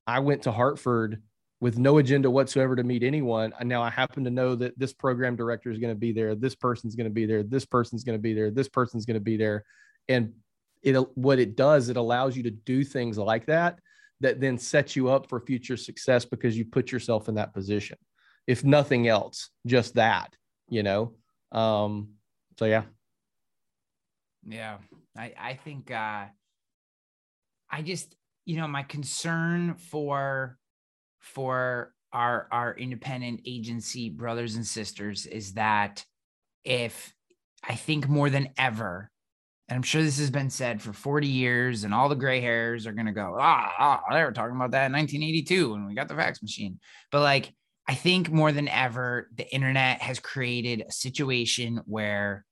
[0.07, 1.21] i went to hartford
[1.61, 3.53] with no agenda whatsoever to meet anyone.
[3.59, 6.35] And now i happen to know that this program director is going to be there
[6.35, 9.15] this person's going to be there this person's going to be there this person's going
[9.15, 9.63] to be there.
[10.07, 10.33] And
[10.85, 13.79] it what it does it allows you to do things like that
[14.21, 17.97] that then sets you up for future success because you put yourself in that position.
[18.47, 20.35] If nothing else just that
[20.69, 21.13] you know?
[21.51, 22.09] Um
[22.57, 22.83] so yeah.
[24.47, 24.77] Yeah.
[25.17, 26.25] I i think uh
[27.71, 28.15] i just
[28.45, 30.57] you know my concern for
[31.19, 36.05] for our our independent agency brothers and sisters is that
[36.63, 37.13] if
[37.67, 39.09] i think more than ever
[39.67, 42.85] and I'm sure this has been said for 40 years, and all the gray hairs
[42.85, 45.95] are going to go, ah, ah, they were talking about that in 1982 when we
[45.95, 46.79] got the fax machine.
[47.11, 47.51] But like,
[47.87, 52.45] I think more than ever, the internet has created a situation where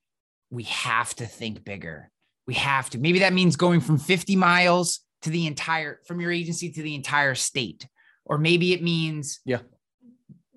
[0.50, 2.10] we have to think bigger.
[2.48, 3.00] We have to.
[3.00, 6.96] Maybe that means going from 50 miles to the entire, from your agency to the
[6.96, 7.88] entire state.
[8.26, 9.60] Or maybe it means, yeah,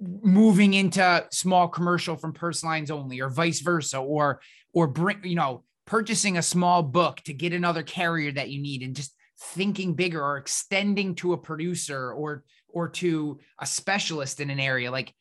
[0.00, 4.40] moving into small commercial from personal lines only or vice versa or
[4.74, 8.82] or bring you know purchasing a small book to get another carrier that you need
[8.82, 14.50] and just thinking bigger or extending to a producer or or to a specialist in
[14.50, 14.90] an area.
[14.90, 15.14] Like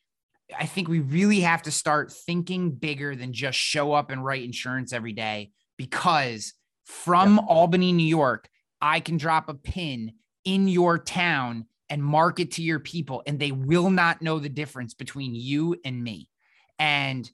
[0.56, 4.44] i think we really have to start thinking bigger than just show up and write
[4.44, 6.54] insurance every day because
[6.84, 7.46] from yeah.
[7.48, 8.48] albany new york
[8.80, 10.12] i can drop a pin
[10.44, 14.94] in your town and market to your people and they will not know the difference
[14.94, 16.28] between you and me.
[16.78, 17.30] And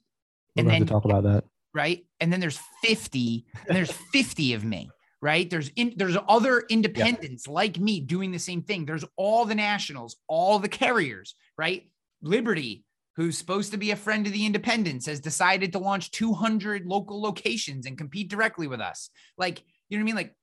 [0.55, 2.05] and then talk about that right?
[2.19, 4.89] And then there's 50, and there's 50 of me,
[5.21, 5.49] right?
[5.49, 7.53] There's in, there's other independents yeah.
[7.53, 8.85] like me doing the same thing.
[8.85, 11.89] There's all the nationals, all the carriers, right?
[12.21, 16.85] Liberty, who's supposed to be a friend of the independents, has decided to launch 200
[16.85, 19.09] local locations and compete directly with us.
[19.37, 20.15] Like, you know what I mean?
[20.15, 20.35] Like,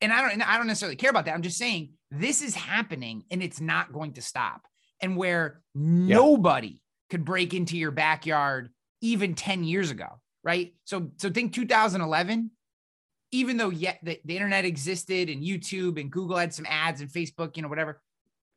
[0.00, 1.34] and I don't, I don't necessarily care about that.
[1.34, 4.62] I'm just saying this is happening and it's not going to stop.
[5.00, 6.16] And where yeah.
[6.16, 8.70] nobody could break into your backyard
[9.02, 10.72] even 10 years ago, right?
[10.84, 12.50] So so think 2011,
[13.32, 17.10] even though yet the, the internet existed and YouTube and Google had some ads and
[17.10, 18.00] Facebook, you know, whatever,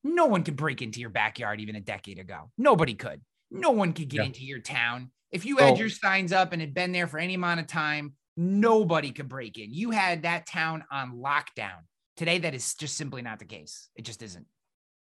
[0.03, 2.51] no one could break into your backyard even a decade ago.
[2.57, 3.21] Nobody could.
[3.51, 4.25] No one could get yeah.
[4.25, 5.11] into your town.
[5.31, 5.77] If you had oh.
[5.77, 9.57] your signs up and had been there for any amount of time, nobody could break
[9.57, 9.73] in.
[9.73, 11.79] You had that town on lockdown.
[12.17, 13.89] Today, that is just simply not the case.
[13.95, 14.45] It just isn't.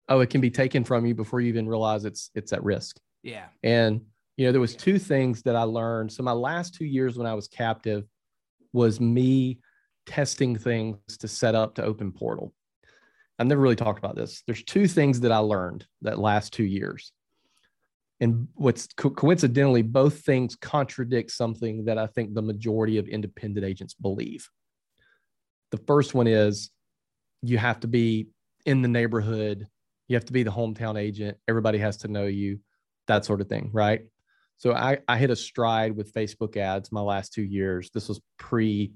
[0.08, 2.98] Oh, it can be taken from you before you even realize it's it's at risk.
[3.24, 3.46] Yeah.
[3.62, 4.02] And
[4.38, 6.12] you know there was two things that i learned.
[6.12, 8.06] So my last two years when i was captive
[8.72, 9.60] was me
[10.06, 12.54] testing things to set up to open portal.
[13.40, 14.44] I've never really talked about this.
[14.46, 17.12] There's two things that i learned that last two years.
[18.20, 23.66] And what's co- coincidentally both things contradict something that i think the majority of independent
[23.66, 24.50] agents believe.
[25.72, 26.70] The first one is
[27.42, 28.28] you have to be
[28.66, 29.68] in the neighborhood.
[30.08, 31.38] You have to be the hometown agent.
[31.48, 32.60] Everybody has to know you
[33.08, 34.02] that sort of thing right
[34.58, 37.90] so I, I hit a stride with Facebook ads my last two years.
[37.94, 38.94] This was pre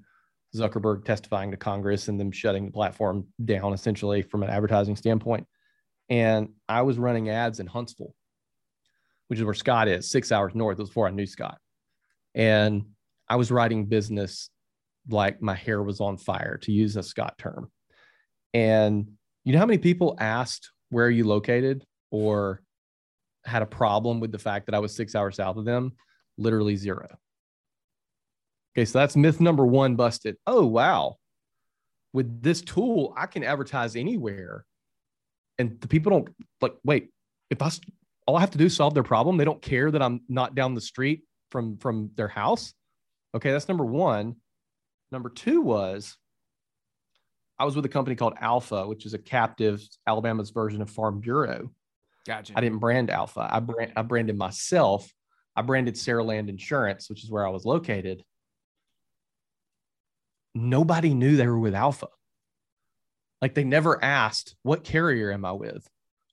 [0.56, 5.46] Zuckerberg testifying to Congress and them shutting the platform down essentially from an advertising standpoint.
[6.10, 8.14] And I was running ads in Huntsville.
[9.28, 10.78] which is where Scott is, six hours north.
[10.78, 11.58] It was before I knew Scott.
[12.34, 12.84] And
[13.28, 14.50] I was writing business
[15.10, 17.70] like my hair was on fire, to use a Scott term.
[18.54, 19.08] And
[19.44, 22.62] you know how many people asked where are you located or
[23.48, 25.94] had a problem with the fact that I was six hours south of them?
[26.38, 27.08] Literally zero.
[28.76, 30.38] Okay, so that's myth number one busted.
[30.46, 31.16] Oh, wow.
[32.14, 34.66] With this tool, I can advertise anywhere.
[35.58, 36.30] And the people don't
[36.62, 37.10] like, wait,
[37.50, 37.72] if I
[38.28, 40.54] all I have to do is solve their problem, they don't care that I'm not
[40.54, 42.74] down the street from from their house.
[43.34, 44.36] Okay, that's number one.
[45.12, 46.18] Number two was
[47.58, 51.20] I was with a company called Alfa, which is a captive Alabama's version of Farm
[51.20, 51.72] Bureau.
[52.28, 52.54] Gotcha.
[52.58, 53.48] I didn't brand Alfa.
[53.50, 55.10] I brand I branded myself.
[55.56, 58.22] I branded Saraland Insurance, which is where I was located.
[60.54, 62.08] Nobody knew they were with Alfa.
[63.42, 65.88] Like they never asked, what carrier am I with?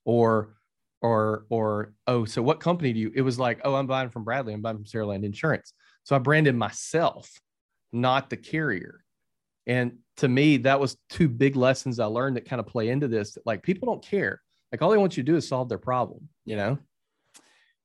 [0.05, 0.57] Or
[1.01, 3.13] or or oh, so what company do you?
[3.15, 4.53] It was like, oh, I'm buying from Bradley.
[4.53, 5.73] I'm buying from Saraland Insurance.
[6.03, 7.31] So I branded myself,
[7.93, 9.05] not the carrier.
[9.67, 13.07] And to me, that was two big lessons I learned that kind of play into
[13.07, 13.35] this.
[13.35, 14.41] That like people don't care.
[14.73, 16.79] Like all they want you to do is solve their problem, you know?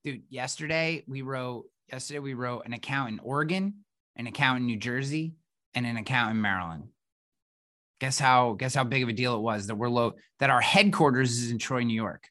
[0.03, 3.73] Dude, yesterday we wrote yesterday we wrote an account in Oregon,
[4.15, 5.33] an account in New Jersey,
[5.73, 6.85] and an account in Maryland.
[7.99, 10.61] Guess how guess how big of a deal it was that we're low that our
[10.61, 12.23] headquarters is in Troy, New York.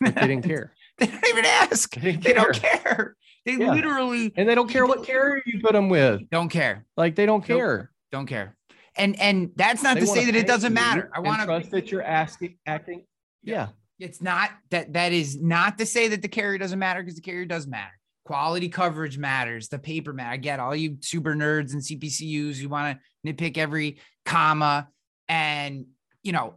[0.00, 0.72] They didn't care.
[0.98, 1.94] they don't even ask.
[1.94, 3.16] They, They don't care.
[3.46, 3.72] They Yeah.
[3.72, 6.28] literally And they don't care what carrier you put them with.
[6.30, 6.84] don't care.
[6.96, 7.90] Like they don't care.
[8.10, 8.56] Don't care.
[8.96, 11.10] And and that's not They to say that it doesn't matter.
[11.14, 13.04] I want to trust that you're asking acting.
[13.42, 13.68] Yeah.
[13.98, 17.22] It's not that that is not to say that the carrier doesn't matter because the
[17.22, 17.92] carrier does matter.
[18.24, 19.68] Quality coverage matters.
[19.68, 20.30] The paper matter.
[20.30, 22.56] I get all you super nerds and CPCUs.
[22.56, 24.88] You want to nitpick every comma
[25.28, 25.86] and
[26.22, 26.54] you know,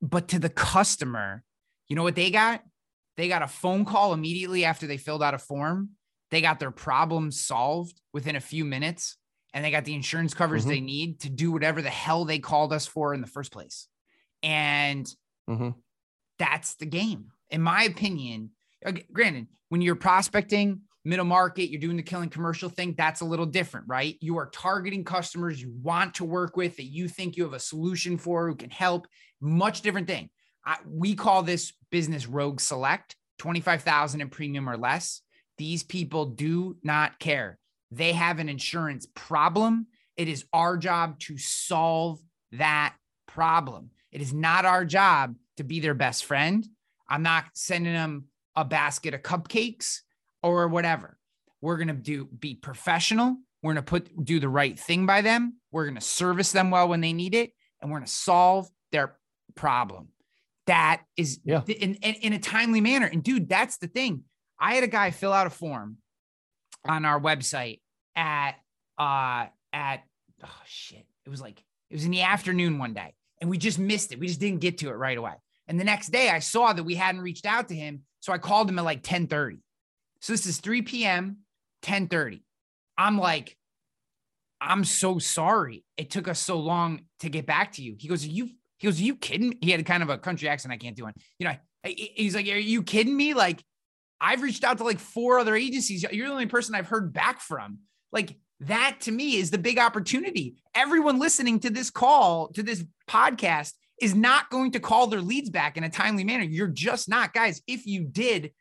[0.00, 1.44] but to the customer,
[1.88, 2.62] you know what they got?
[3.16, 5.90] They got a phone call immediately after they filled out a form.
[6.30, 9.18] They got their problem solved within a few minutes,
[9.54, 10.68] and they got the insurance coverage Mhm.
[10.68, 13.88] they need to do whatever the hell they called us for in the first place.
[14.42, 15.06] And
[15.48, 15.74] Mhm.
[16.38, 17.32] that's the game.
[17.50, 18.52] In my opinion,
[19.12, 23.46] granted, when you're prospecting middle market, you're doing the killing commercial thing, that's a little
[23.46, 24.16] different, right?
[24.20, 27.58] You are targeting customers you want to work with that you think you have a
[27.58, 29.06] solution for who can help.
[29.40, 30.30] Much different thing.
[30.64, 35.22] I, we call this business rogue select, 25,000 in premium or less.
[35.58, 37.58] These people do not care.
[37.92, 39.86] They have an insurance problem.
[40.16, 42.20] It is our job to solve
[42.52, 42.94] that
[43.28, 43.90] problem.
[44.10, 46.66] It is not our job to be their best friend.
[47.08, 48.24] I'm not sending them
[48.56, 49.98] a basket of cupcakes
[50.42, 51.18] or whatever.
[51.60, 53.36] We're going to do be professional.
[53.62, 55.58] We're going to put do the right thing by them.
[55.70, 58.68] We're going to service them well when they need it and we're going to solve
[58.90, 59.18] their
[59.54, 60.08] problem.
[60.66, 61.60] That is Yeah.
[61.68, 63.06] in, in, in a timely manner.
[63.06, 64.24] And dude, that's the thing.
[64.58, 65.98] I had a guy fill out a form
[66.88, 67.80] on our website
[68.16, 68.52] at
[68.98, 70.04] uh at
[70.44, 71.06] oh shit.
[71.24, 74.18] It was like it was in the afternoon one day and we just missed it.
[74.18, 75.34] We just didn't get to it right away.
[75.68, 78.02] And the next day I saw that we hadn't reached out to him.
[78.20, 79.58] So I called him at like 10:30.
[80.20, 81.38] So this is 3 p.m.,
[81.82, 82.42] 10:30.
[82.96, 83.56] I'm like,
[84.60, 85.84] I'm so sorry.
[85.96, 87.96] It took us so long to get back to you.
[87.98, 89.50] He goes, you he goes, you kidding?
[89.50, 91.14] me?" He had kind of a country accent I can't do it.
[91.38, 91.54] You know,
[91.84, 93.34] he's like, Are you kidding me?
[93.34, 93.62] Like,
[94.20, 96.04] I've reached out to like four other agencies.
[96.10, 97.78] You're the only person I've heard back from.
[98.12, 100.56] Like, that to me is the big opportunity.
[100.74, 105.50] Everyone listening to this call, to this podcast, is not going to call their leads
[105.50, 106.44] back in a timely manner.
[106.44, 107.60] You're just not, guys.
[107.66, 108.52] If you did,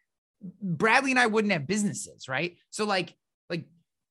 [0.62, 2.58] Bradley and I wouldn't have businesses, right?
[2.72, 3.16] So, like,
[3.50, 3.66] like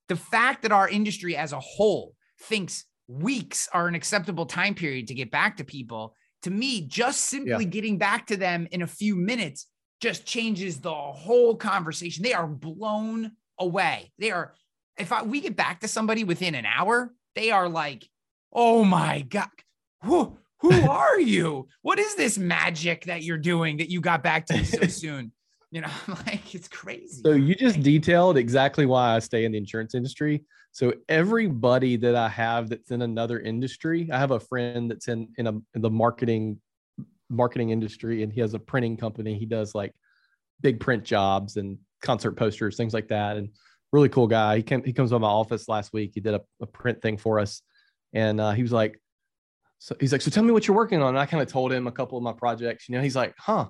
[0.08, 5.08] the fact that our industry as a whole thinks weeks are an acceptable time period
[5.08, 8.86] to get back to people, to me, just simply getting back to them in a
[8.86, 9.66] few minutes
[10.00, 12.22] just changes the whole conversation.
[12.22, 14.12] They are blown away.
[14.18, 14.54] They are,
[14.98, 18.08] if I, we get back to somebody within an hour, they are like,
[18.52, 19.48] oh my God,
[20.02, 21.68] who, who are you?
[21.82, 25.32] What is this magic that you're doing that you got back to me so soon?
[25.70, 27.22] You know, I'm like it's crazy.
[27.24, 30.44] So you just detailed exactly why I stay in the insurance industry.
[30.72, 35.28] So everybody that I have that's in another industry, I have a friend that's in
[35.38, 36.60] in, a, in the marketing
[37.28, 39.38] marketing industry, and he has a printing company.
[39.38, 39.92] He does like
[40.60, 43.36] big print jobs and concert posters, things like that.
[43.36, 43.50] And
[43.92, 44.56] really cool guy.
[44.56, 46.12] He came he comes to my office last week.
[46.14, 47.62] He did a, a print thing for us,
[48.12, 49.00] and uh, he was like,
[49.78, 51.10] so he's like, so tell me what you're working on.
[51.10, 52.88] And I kind of told him a couple of my projects.
[52.88, 53.68] You know, he's like, huh.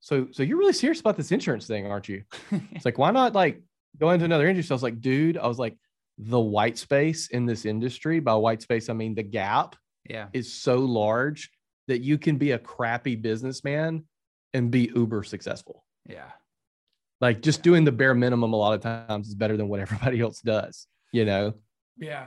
[0.00, 2.24] So so you're really serious about this insurance thing, aren't you?
[2.72, 3.62] It's like, why not like
[3.98, 4.72] go into another industry?
[4.72, 5.76] I was like, dude, I was like,
[6.18, 9.76] the white space in this industry, by white space, I mean the gap
[10.08, 10.28] yeah.
[10.32, 11.50] is so large
[11.88, 14.04] that you can be a crappy businessman
[14.52, 15.84] and be uber successful.
[16.08, 16.30] Yeah.
[17.24, 20.20] Like just doing the bare minimum a lot of times is better than what everybody
[20.20, 21.54] else does, you know?
[21.96, 22.26] Yeah.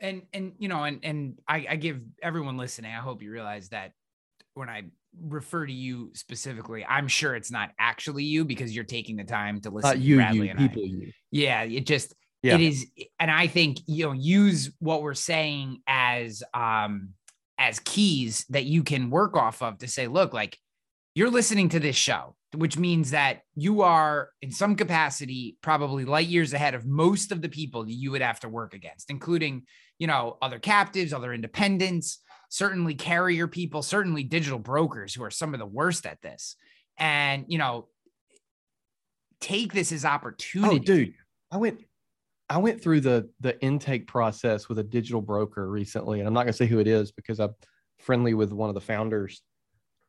[0.00, 3.68] And and you know, and and I, I give everyone listening, I hope you realize
[3.68, 3.92] that
[4.54, 4.82] when I
[5.20, 9.60] refer to you specifically, I'm sure it's not actually you because you're taking the time
[9.60, 10.66] to listen Not to you, Bradley you, and I.
[10.66, 11.12] people, you.
[11.30, 12.56] Yeah, it just Yeah.
[12.56, 12.86] it is
[13.20, 17.10] and I think you know use what we're saying as um
[17.56, 20.58] as keys that you can work off of to say look like
[21.14, 26.28] you're listening to this show which means that you are in some capacity probably light
[26.28, 29.62] years ahead of most of the people that you would have to work against including
[29.98, 32.18] you know other captives other independents
[32.50, 36.56] certainly carrier people certainly digital brokers who are some of the worst at this
[36.98, 37.88] and you know
[39.40, 41.14] take this as opportunity Oh, dude,
[41.50, 41.80] I went
[42.48, 46.42] I went through the the intake process with a digital broker recently, and I'm not
[46.42, 47.54] gonna say who it is because I'm
[47.98, 49.42] friendly with one of the founders.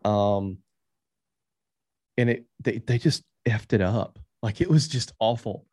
[0.03, 0.57] Um
[2.17, 4.19] and it they they just effed it up.
[4.41, 5.65] Like it was just awful.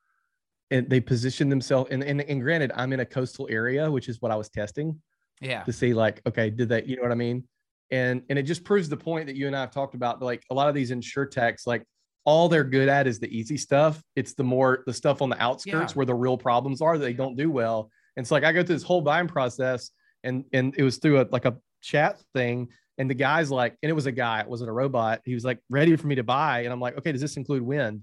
[0.70, 4.20] And they positioned themselves and, and and granted, I'm in a coastal area, which is
[4.22, 5.00] what I was testing
[5.40, 7.44] yeah to see like, okay, did they, you know what I mean?
[7.90, 10.22] And and it just proves the point that you and I have talked about.
[10.22, 11.82] Like a lot of these insurtechs, like
[12.24, 14.00] all they're good at is the easy stuff.
[14.14, 15.96] It's the more the stuff on the outskirts Yeah.
[15.96, 17.90] where the real problems are that they don't do well.
[18.16, 19.90] And it's like I go through this whole buying process,
[20.22, 22.68] and and it was through a like a chat thing.
[23.00, 25.22] And the guy's like, and it was a guy, it wasn't a robot.
[25.24, 26.64] He was like, ready for me to buy.
[26.64, 28.02] And I'm like, okay, does this include wind?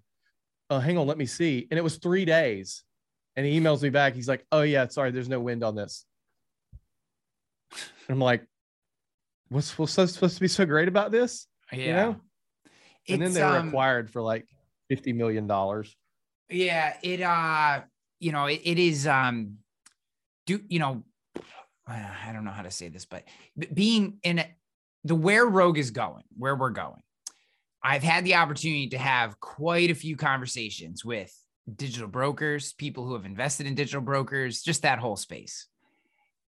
[0.72, 1.68] Uh, hang on, let me see.
[1.70, 2.84] And it was three days.
[3.36, 4.16] And he emails me back.
[4.16, 6.04] He's like, oh yeah, sorry, there's no wind on this.
[7.72, 8.44] And I'm like,
[9.50, 11.46] what's what's supposed to be so great about this?
[11.72, 12.16] yeah You know?
[13.10, 14.48] And then they were um, acquired for like
[14.90, 15.96] fifty million dollars.
[16.50, 17.82] Yeah, it uh,
[18.20, 19.58] you know, it, it is um,
[20.48, 21.04] do you know,
[21.88, 23.26] I don't know how to say this, but
[23.72, 24.48] being in a,
[25.04, 27.02] the where Rogue is going, where we're going,
[27.84, 31.34] I've had the opportunity to have quite a few conversations with
[31.74, 35.68] digital brokers, people who have invested in digital brokers, just that whole space.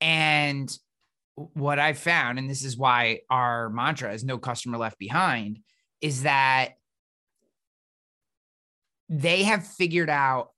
[0.01, 0.75] And
[1.35, 5.61] what I found, and this is why our mantra is no customer left behind,
[6.01, 6.75] is that
[9.09, 10.51] they have figured out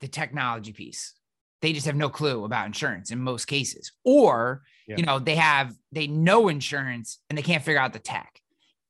[0.00, 1.14] the technology piece.
[1.62, 3.92] They just have no clue about insurance in most cases.
[4.04, 4.96] Or, Yeah.
[4.96, 8.40] you know, they have they know insurance and they can't figure out the tech.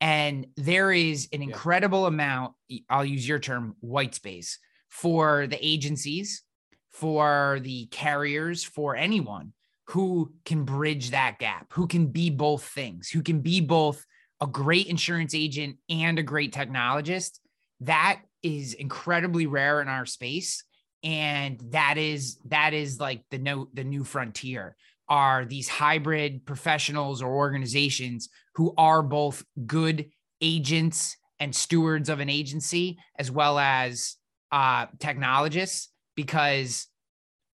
[0.01, 2.55] And there is an incredible amount,
[2.89, 4.59] I'll use your term, white space
[4.89, 6.43] for the agencies,
[6.89, 9.53] for the carriers, for anyone
[9.89, 14.05] who can bridge that gap, who can be both things, who can be both
[14.41, 17.41] a great insurance agent and a great technologist.
[17.81, 20.65] That is incredibly rare in our space.
[21.03, 24.77] And that is that is like the no the new frontier
[25.09, 32.29] are these hybrid professionals or organizations who are both good agents and stewards of an
[32.29, 34.17] agency as well as
[34.53, 36.87] uh technologists because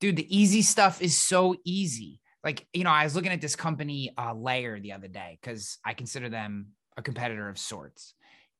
[0.01, 2.21] dude the easy stuff is so easy.
[2.43, 5.79] Like you know i was looking at this company uh Layr the other day because
[5.85, 8.15] i consider them a competitor of sorts.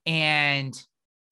[0.07, 0.81] And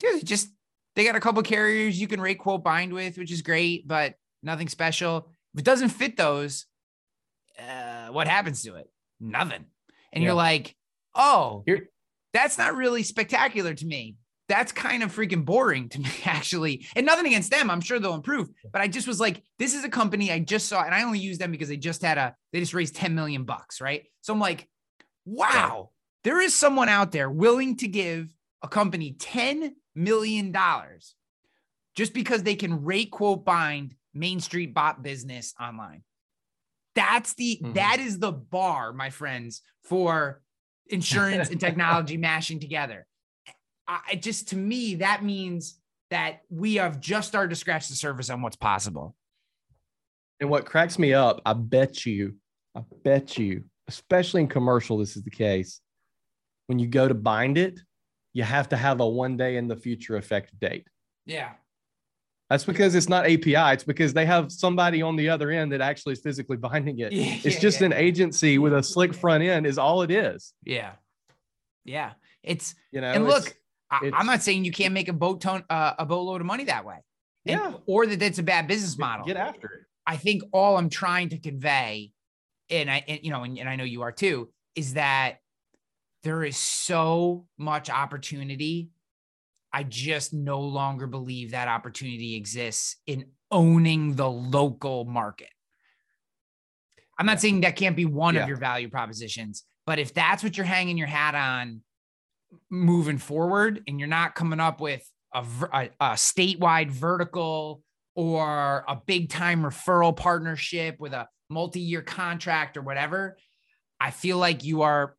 [0.01, 0.49] dude just
[0.97, 4.15] they got a couple carriers you can rate quote bind with which is great but
[4.43, 5.29] nothing special.
[5.55, 6.67] If it doesn't fit those
[7.59, 8.91] uh, what happens to it?
[9.21, 9.65] Nothing.
[10.13, 10.29] And Yeah.
[10.29, 10.75] you're like
[11.15, 11.89] oh Here-
[12.33, 14.17] that's not really spectacular to me.
[14.49, 16.85] That's kind of freaking boring to me actually.
[16.97, 17.71] And nothing against them.
[17.71, 18.49] I'm sure they'll improve.
[18.73, 21.19] But i just was like this is a company i just saw and i only
[21.21, 24.05] use them because they just had a they just raised 10 million bucks right?
[24.21, 24.69] So i'm like
[25.25, 25.91] wow
[26.25, 31.15] there is someone out there willing to give a company 10 million dollars
[31.97, 36.03] just because they can rate quote bind main street BOP business online
[36.95, 37.75] that's the Mhm.
[37.75, 40.43] that is the bar my friends for
[40.87, 43.07] insurance and technology mashing together
[43.87, 45.79] I just to me that means
[46.11, 49.17] that we have just started to scratch the surface on what's possible.
[50.41, 52.37] And what cracks me up, I bet you,
[52.75, 55.81] I bet you, especially in commercial, this is the case.
[56.67, 57.81] When you go to bind it,
[58.35, 60.87] you have to have a one day in the future effective date.
[61.25, 61.53] Yeah.
[62.51, 63.73] That's because it's not API.
[63.73, 67.13] It's because they have somebody on the other end that actually is physically binding it.
[67.13, 67.87] Yeah, It's yeah, just yeah.
[67.87, 70.53] an agency with a slick front end, is all it is.
[70.65, 70.93] Yeah.
[71.85, 72.13] Yeah.
[72.43, 73.57] It's You know, and look,
[73.91, 76.65] I, I'm not saying you can't make a boat ton uh, a boatload of money
[76.65, 76.97] that way.
[77.47, 77.73] And- Yeah.
[77.87, 79.25] or that it's a bad business model.
[79.25, 79.81] Get after it.
[80.07, 82.13] I think all I'm trying to convey,
[82.69, 85.39] and I, and, you know, and, and I know you are too, is that
[86.25, 88.91] there is so much opportunity.
[89.73, 95.51] I just no longer believe that opportunity exists in owning the local market.
[97.19, 98.43] I'm not saying that can't be one Yeah.
[98.43, 101.83] of your value propositions, but if that's what you're hanging your hat on,
[102.71, 107.83] moving forward and you're not coming up with a, a, a statewide vertical
[108.15, 113.37] or a big time referral partnership with a multi-year contract or whatever,
[114.01, 115.17] I feel like you are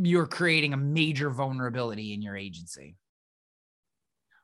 [0.00, 2.96] you're creating a major vulnerability in your agency.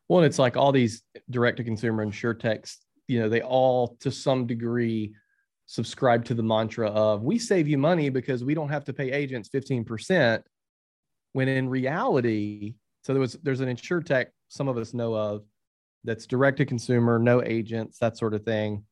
[0.09, 2.77] Well, it's like all these direct to consumer insurtechs,
[3.09, 5.15] you know, they all to some degree
[5.67, 9.11] subscribe to the mantra of we save you money because we don't have to pay
[9.13, 10.43] agents 15%.
[11.33, 15.43] When in reality, so there was there's an insurtech some of us know of
[16.05, 18.85] that's direct to consumer, no agents, that sort of thing.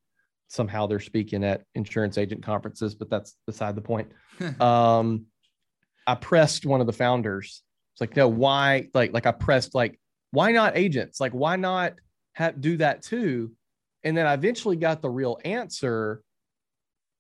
[0.49, 4.11] Somehow they're speaking at insurance agent conferences, but that's beside the point.
[4.61, 5.27] um,
[6.07, 7.63] I pressed one of the founders.
[7.95, 8.89] It's like, no, why?
[8.95, 9.99] Like, like I pressed like,
[10.31, 11.21] why not agents?
[11.21, 11.95] Like, why not
[12.35, 13.53] have do that too?
[14.03, 16.23] And then I eventually got the real answer,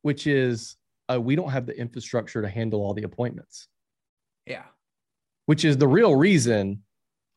[0.03, 0.77] which is
[1.13, 3.69] uh, we don't have the infrastructure to handle all the appointments.
[4.47, 4.65] Yeah.
[5.47, 6.83] Which is the real reason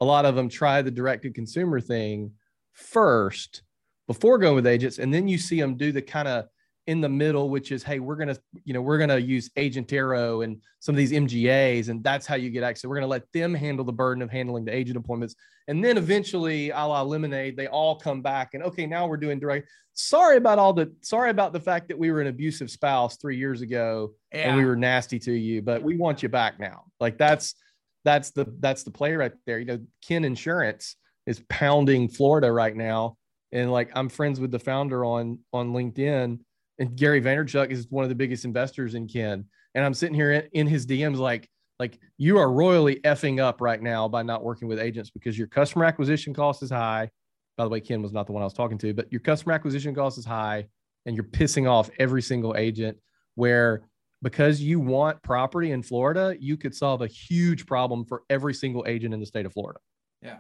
[0.02, 2.32] a lot of them try the direct to consumer thing
[2.74, 3.64] first
[4.08, 5.00] before going with agents.
[5.00, 6.46] And then you see them do the kind of
[6.88, 10.62] in the middle, which is, hey, we're gonna, you know, we're gonna use Agentero and
[10.80, 12.88] some of these MGAs, and that's how you get access.
[12.88, 15.36] We're gonna let them handle the burden of handling the agent appointments,
[15.68, 19.40] and then eventually, a la Lemonade, they all come back and okay, now we're doing
[19.40, 19.68] direct.
[19.94, 23.38] Sorry about all the, sorry about the fact that we were an abusive spouse three
[23.38, 24.50] years ago yeah.
[24.50, 26.84] and we were nasty to you, but we want you back now.
[27.00, 27.56] Like that's
[28.04, 29.60] that's the that's the play right there.
[29.60, 33.18] You know, Kin Insurance is pounding Florida right now,
[33.52, 36.40] and like I'm friends with the founder on on LinkedIn,
[36.80, 40.32] and Gary Vaynerchuk is one of the biggest investors in Kin, and I'm sitting here
[40.32, 41.50] in, in his DMs like
[41.80, 45.48] like you are royally effing up right now by not working with agents because your
[45.48, 47.10] customer acquisition cost is high.
[47.58, 49.54] By the way, Kin was not the one I was talking to, but your customer
[49.54, 50.68] acquisition cost is high,
[51.06, 52.98] and you're pissing off every single agent.
[53.36, 53.84] Where
[54.22, 58.84] because you want property in Florida, you could solve a huge problem for every single
[58.88, 59.80] agent in the state of Florida.
[60.22, 60.38] Yeah.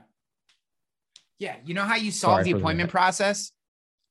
[1.37, 1.57] Yeah.
[1.65, 3.51] You know how you solve Sorry the appointment process?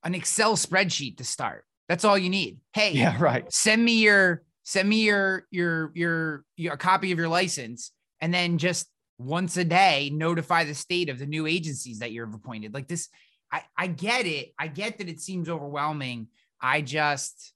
[0.05, 1.65] An Excel spreadsheet to start.
[1.89, 2.59] That's all you need.
[2.73, 3.51] Hey, yeah, right.
[3.53, 8.33] Send me your send me your your your your a copy of your license and
[8.33, 12.73] then just once a day notify the state of the new agencies that you've appointed.
[12.73, 13.09] Like this
[13.53, 14.53] I I get it.
[14.59, 16.29] I get that it seems overwhelming.
[16.61, 17.55] I just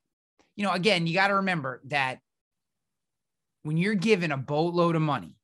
[0.59, 2.18] you know, again, you got to remember that
[3.62, 5.37] when you're given a boatload of money,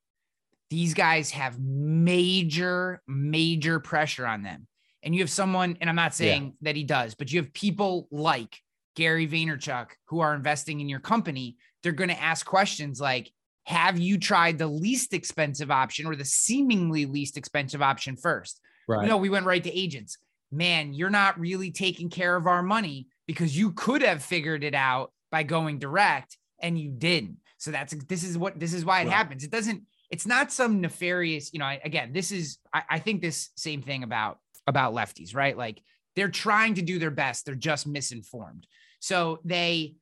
[0.69, 4.67] these guys have major, major pressure on them.
[5.03, 6.51] And you have someone, and I'm not saying yeah.
[6.63, 8.59] that he does, but you have people like
[8.95, 11.57] Gary Vaynerchuk who are investing in your company.
[11.83, 13.31] They're going to ask questions like,
[13.65, 18.61] have you tried the least expensive option or the seemingly least expensive option first?
[18.87, 19.03] Right.
[19.03, 20.17] You know, we went right to agents.
[20.51, 24.75] Man, you're not really taking care of our money because you could have figured it
[24.75, 27.37] out by going direct and you didn't.
[27.57, 29.13] So that's this is what this is why it right.
[29.13, 29.43] happens.
[29.43, 33.21] It doesn't, it's not some nefarious, you know, I, again, this is I, I think
[33.21, 34.37] this same thing about
[34.67, 35.57] about lefties, right?
[35.57, 35.81] Like
[36.15, 38.67] they're trying to do their best, they're just misinformed.
[39.05, 39.97] So they,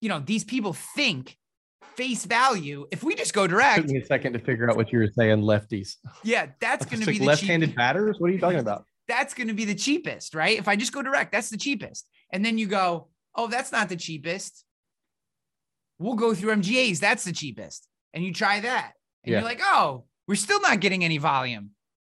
[0.00, 1.36] you know, these people think
[1.96, 2.86] face value.
[2.92, 5.00] If we just go direct, it took me a second to figure out what you
[5.00, 5.40] were saying.
[5.40, 5.96] Lefties.
[6.22, 8.20] Yeah, that's going to be the left-handed cheap- batters.
[8.20, 8.84] What are you talking about?
[9.08, 10.56] That's going to be the cheapest, right?
[10.56, 12.08] If I just go direct, that's the cheapest.
[12.32, 14.64] And then you go, oh, that's not the cheapest.
[15.98, 17.00] We'll go through MGAs.
[17.00, 17.88] That's the cheapest.
[18.12, 18.92] And you try that.
[19.24, 19.38] And yeah.
[19.40, 21.70] you're like, oh, we're still not getting any volume.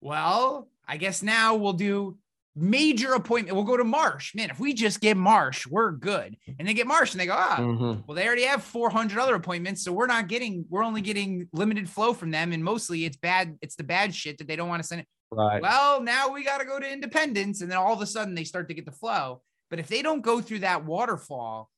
[0.01, 2.17] Well, I guess now we'll do
[2.55, 3.55] major appointment.
[3.55, 4.33] We'll go to Marsh.
[4.33, 6.37] Man, if we just get Marsh, we're good.
[6.57, 8.01] And they get Marsh and they go, ah, mm-hmm.
[8.07, 9.83] well, they already have 400 other appointments.
[9.83, 12.53] So we're not getting, we're only getting limited flow from them.
[12.53, 13.57] And mostly it's bad.
[13.61, 15.07] It's the bad shit that they don't want to send it.
[15.31, 15.61] Right.
[15.61, 17.61] Well, now we got to go to independence.
[17.61, 19.41] And then all of a sudden they start to get the flow.
[19.69, 21.69] But if they don't go through that waterfall,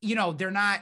[0.00, 0.80] you know, they're not,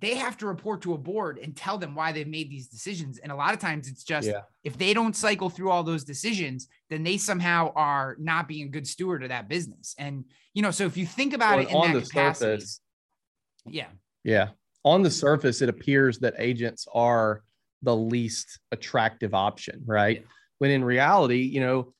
[0.00, 3.18] they have to report to a board and tell them why they've made these decisions.
[3.18, 4.40] And a lot of times it's just yeah.
[4.64, 8.70] if they don't cycle through all those decisions, then they somehow are not being a
[8.70, 9.94] good steward of that business.
[9.98, 10.24] And,
[10.54, 12.80] you know, so if you think about well, it in on the capacity, surface,
[13.66, 13.88] yeah.
[14.24, 14.48] Yeah.
[14.84, 17.42] On the surface, it appears that agents are
[17.82, 20.20] the least attractive option, right?
[20.20, 20.26] Yeah.
[20.58, 21.92] When in reality, you know,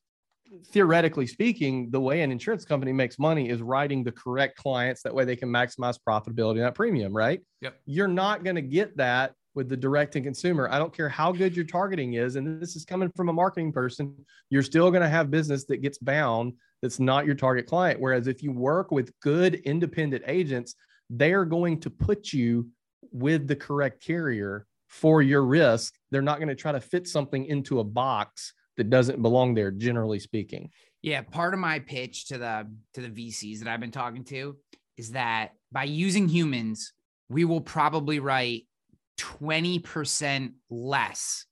[0.67, 5.03] theoretically speaking, the way an insurance company makes money is writing the correct clients.
[5.03, 7.41] That way they can maximize profitability and that premium, right?
[7.61, 7.81] Yep.
[7.87, 10.69] You're not going to get that with the direct to consumer.
[10.71, 12.37] I don't care how good your targeting is.
[12.37, 14.15] And this is coming from a marketing person.
[14.49, 18.01] You're still going to have business that gets bound that's not your target client.
[18.01, 20.75] Whereas if you work with good independent agents,
[21.11, 22.69] they are going to put you
[23.13, 25.95] with the correct carrier for your risk.
[26.11, 29.71] They're not going to try to fit something into a box that doesn't belong there
[29.71, 30.71] generally speaking
[31.03, 34.57] yeah part of my pitch to the to the vcs that i've been talking to
[34.97, 36.93] is that by using humans
[37.29, 38.65] we will probably write
[39.21, 41.47] 20% less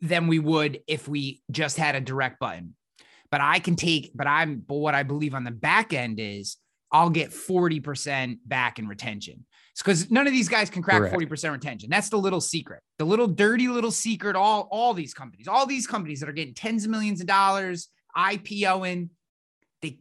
[0.00, 2.74] than we would if we just had a direct button.
[3.30, 6.56] But I can take, but I'm, but what I believe on the back end is
[6.90, 9.46] I'll get 40% back in retention.
[9.72, 11.88] It's because none of these guys can crack 40% retention.
[11.88, 14.36] That's the little secret, the little dirty little secret.
[14.36, 17.88] All, all these companies, all these companies that are getting tens of millions of dollars,
[18.16, 19.08] IPOing,
[19.80, 19.98] they,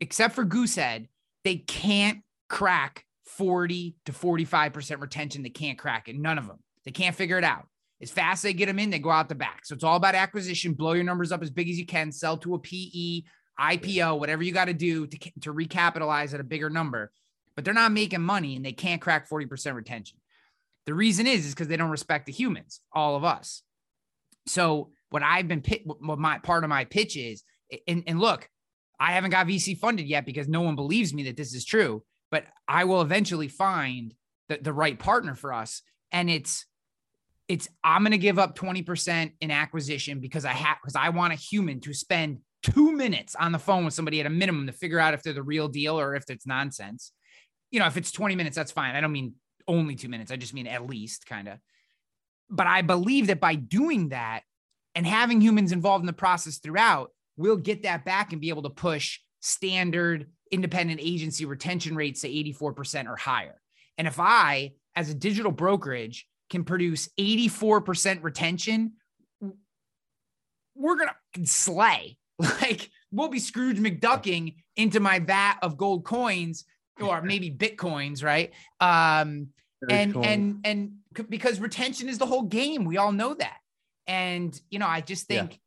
[0.00, 1.06] except for Goosehead,
[1.44, 2.18] they can't
[2.50, 5.42] crack 40 to 45% retention.
[5.42, 6.16] They can't crack it.
[6.16, 6.58] None of them.
[6.84, 7.66] They can't figure it out.
[8.02, 9.64] As fast as they get them in, they go out the back.
[9.64, 10.74] So it's all about acquisition.
[10.74, 12.12] Blow your numbers up as big as you can.
[12.12, 13.22] Sell to a PE,
[13.58, 17.10] IPO, whatever you got to do to to recapitalize at a bigger number.
[17.56, 20.18] But they're not making money and they can't crack 40% retention.
[20.84, 23.62] The reason is is because they don't respect the humans, all of us.
[24.46, 27.42] So what I've been what my part of my pitch is,
[27.88, 28.48] and, and look,
[28.98, 32.02] I haven't got VC funded yet because no one believes me that this is true.
[32.30, 34.14] But I will eventually find
[34.48, 35.82] the, the right partner for us,
[36.12, 36.66] and it's
[37.48, 41.36] it's I'm to give up 20% in acquisition because I have because I want a
[41.36, 44.98] human to spend 2 minutes on the phone with somebody at a minimum to figure
[44.98, 47.12] out if they're the real deal or if it's nonsense.
[47.76, 48.96] You know, if it's 20 minutes that's fine.
[48.96, 49.34] I don't mean
[49.68, 50.32] only 2 minutes.
[50.32, 51.58] I just mean at least kind of.
[52.48, 54.44] But I believe that by doing that
[54.94, 58.62] and having humans involved in the process throughout, we'll get that back and be able
[58.62, 63.60] to push standard independent agency retention rates to 84% or higher.
[63.98, 68.92] And if I, as a digital brokerage, can produce 84% retention,
[70.74, 72.16] we're going to slay.
[72.38, 76.64] Like we'll be Scrooge McDucking into my vat of gold coins
[77.00, 78.52] or maybe Bitcoins, right?
[78.80, 79.48] Um,
[79.82, 80.24] Very and cool.
[80.24, 80.92] and and
[81.28, 83.56] because retention is the whole game we all know that
[84.06, 85.42] and you know i just Yeah.
[85.46, 85.58] think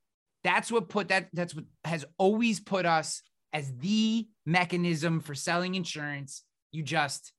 [0.43, 5.73] that's what put that that's what has always put us as the mechanism for selling
[5.73, 7.33] insurance you just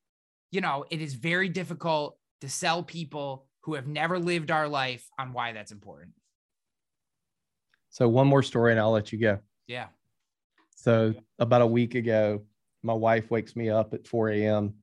[0.51, 5.07] you know it is very difficult to sell people who have never lived our life
[5.21, 6.13] on why that's important
[7.91, 9.39] so one more story and I'll let you go.
[9.69, 9.87] yeah
[10.75, 12.43] So about a week ago,
[12.83, 14.75] my wife wakes me up at 4 a.m.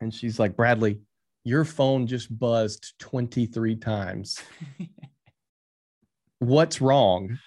[0.00, 1.00] and she's like, Bradley,
[1.44, 4.40] your phone just buzzed 23 times.
[6.38, 7.38] What's wrong?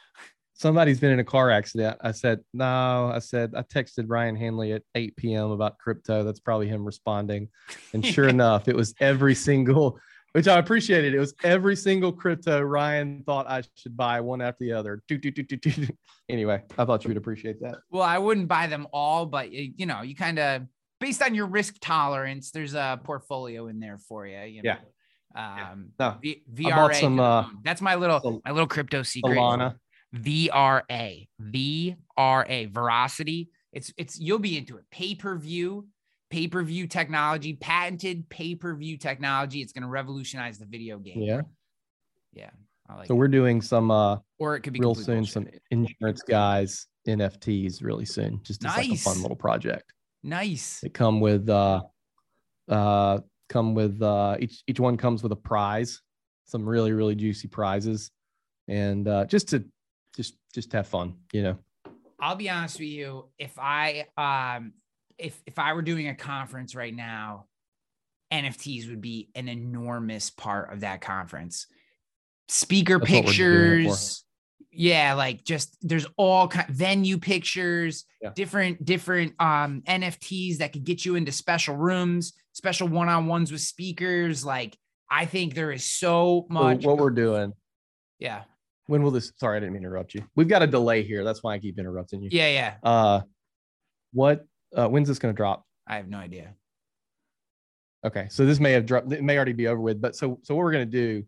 [0.53, 1.97] Somebody's been in a car accident.
[2.01, 5.51] I said, No, I said, I texted Ryan Hanley at 8 p.m.
[5.51, 6.23] about crypto.
[6.23, 7.49] That's probably him responding.
[7.93, 9.99] And sure enough, it was every single,
[10.37, 11.15] which I appreciated.
[11.15, 15.01] It was every single crypto Ryan thought I should buy one after the other.
[15.07, 15.87] Do, do, do.
[16.29, 17.77] Anyway, I thought you would appreciate that.
[17.89, 20.63] well i wouldn't buy them all but you know you kind of
[20.99, 24.75] based on your risk tolerance there's a portfolio in there for you, you know?
[25.35, 25.69] Yeah.
[25.71, 26.93] um No, V- VRA.
[26.99, 29.37] some, uh, that's my little Sol- my little crypto secret.
[29.37, 29.75] Solana.
[30.15, 31.27] VRA.
[31.41, 32.71] VRA.
[32.71, 33.47] Verasity.
[33.73, 34.85] It's it's you'll be into it.
[36.29, 39.61] Pay-per-view, pay-per-view technology, patented pay-per-view technology.
[39.61, 41.21] It's gonna revolutionize the video game.
[41.21, 41.41] Yeah.
[42.33, 42.49] Yeah.
[42.89, 43.17] I like So it.
[43.17, 45.33] we're doing some uh or it could be real soon bullshit.
[45.33, 48.41] some insurance guys NFTs really soon.
[48.43, 49.93] Just as like a fun little project.
[50.23, 50.79] nice.
[50.81, 51.81] They come with uh
[52.67, 53.19] uh
[53.49, 56.01] come with uh each each one comes with a prize,
[56.45, 58.11] some really really juicy prizes,
[58.67, 59.63] and uh just to
[60.15, 61.57] just just have fun, you know.
[62.19, 63.29] I'll be honest with you.
[63.37, 64.73] If I um
[65.17, 67.45] if if I were doing a conference right now,
[68.31, 71.67] NFTs would be an enormous part of that conference.
[72.49, 73.89] Speaker That's what we're doing it for.
[73.89, 74.23] pictures.
[74.71, 78.31] Yeah, like just there's all kind venue pictures, Yeah.
[78.35, 84.45] different different um NFTs that could get you into special rooms, special one-on-ones with speakers.
[84.45, 84.77] Like
[85.09, 86.85] I think there is so So much.
[86.85, 87.53] what we're doing.
[88.19, 88.43] yeah,
[88.87, 89.31] When will this?
[89.37, 90.23] Sorry, I didn't mean to interrupt you.
[90.35, 91.23] We've got a delay here.
[91.23, 92.29] That's why I keep interrupting you.
[92.31, 92.75] yeah, yeah.
[92.83, 93.21] Uh,
[94.13, 94.45] what?
[94.75, 95.65] Uh, when's this going to drop?
[95.87, 96.53] I have no idea.
[98.05, 99.11] Okay, so this may have dropped.
[99.11, 100.01] It may already be over with.
[100.01, 101.23] But so so what we're going to do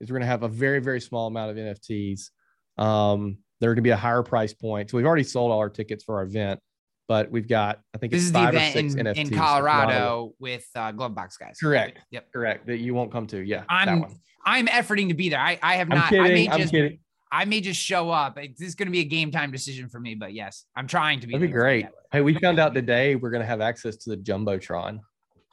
[0.00, 2.30] is we're going to have a very very small amount of NFTs.
[2.78, 4.90] Um, they're going to be a higher price point.
[4.90, 6.60] So we've already sold all our tickets for our event,
[7.08, 9.16] but we've got I think This it's is the five or six in, NFTs.
[9.16, 11.58] in There's a lot of- Colorado with uh, Glovebox guys.
[11.60, 11.98] Correct.
[12.10, 12.32] Yep.
[12.32, 12.66] Correct.
[12.66, 13.40] That you won't come to.
[13.40, 14.14] Yeah, I'm one.
[14.46, 15.40] I'm efforting to be there.
[15.40, 16.12] I, I have I'm not.
[16.12, 16.50] I may kidding.
[16.52, 16.98] I'm just kidding.
[17.34, 18.38] I may just show up.
[18.38, 20.86] It- This is going to be a game time decision for me, but yes, I'm
[20.86, 21.32] trying to be.
[21.32, 21.86] That'd be great.
[22.12, 25.00] Hey, we found out today we're going to have access to the jumbotron.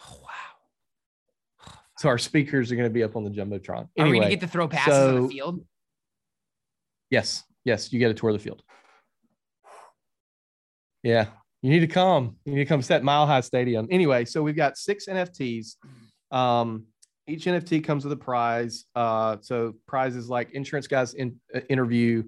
[0.07, 1.73] Oh, wow.
[1.97, 3.87] So our speakers are going to be up on the jumbotron.
[3.97, 5.65] Are we going to get to throw passes on the field?
[7.09, 8.61] Yes, yes, you get a tour of the field.
[11.03, 11.25] Yeah,
[11.63, 12.37] you need to come.
[12.45, 13.87] You need to come set Mile High Stadium.
[13.89, 15.77] Anyway, so we've got six NFTs.
[16.31, 16.85] Um,
[17.31, 18.85] each NFT comes with a prize.
[18.95, 22.23] Uh, so prizes like insurance guys in, uh, interview,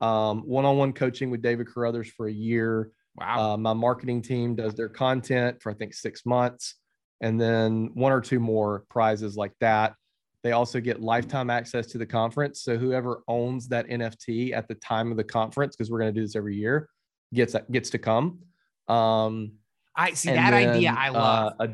[0.00, 2.90] um, one-on-one coaching with David Carothers for a year.
[3.16, 3.52] Wow.
[3.52, 6.76] Uh, my marketing team does their content for I think six months,
[7.20, 9.94] and then one or two more prizes like that.
[10.42, 12.62] they also get lifetime access to the conference.
[12.62, 16.18] So whoever owns that NFT at the time of the conference, because we're going to
[16.18, 16.88] do this every year,
[17.34, 18.40] gets gets to come.
[18.88, 19.52] Um,
[19.94, 20.94] I see that then, idea.
[20.96, 21.66] I love uh,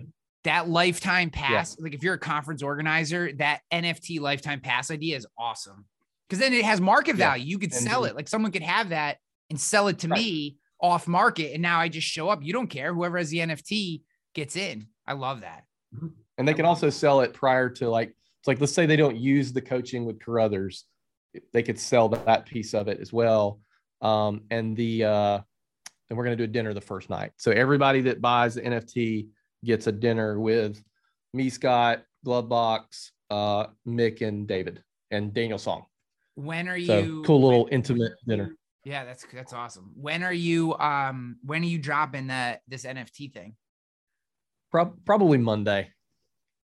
[0.46, 1.76] that lifetime pass.
[1.78, 1.84] Yeah.
[1.84, 5.84] Like if you're a conference organizer, that NFT lifetime pass idea is awesome
[6.28, 7.44] because then it has market value.
[7.44, 7.50] Yeah.
[7.50, 8.14] You could sell it.
[8.16, 9.18] Like someone could have that
[9.50, 10.18] and sell it to right.
[10.18, 12.42] me off market, and now I just show up.
[12.42, 12.94] You don't care.
[12.94, 14.02] Whoever has the NFT
[14.34, 14.86] gets in.
[15.06, 15.64] I love that.
[15.94, 16.08] Mm-hmm.
[16.38, 19.16] And they can also sell it prior to like it's like let's say they don't
[19.16, 20.84] use the coaching with Carothers,
[21.52, 23.60] they could sell that piece of it as well.
[24.00, 25.38] Um, and the uh,
[26.08, 27.32] and we're gonna do a dinner the first night.
[27.36, 29.28] So everybody that buys the NFT
[29.66, 30.82] gets a dinner with
[31.34, 35.84] me, Scott, Glovebox, uh, Mick, and David, and Daniel Song.
[36.36, 37.22] When are so, you?
[37.26, 38.56] Cool little intimate dinner.
[38.84, 39.90] Yeah, that's that's awesome.
[39.96, 40.74] When are you?
[40.74, 43.56] Um, when are you dropping that this NFT thing?
[44.70, 45.90] Pro- probably Monday.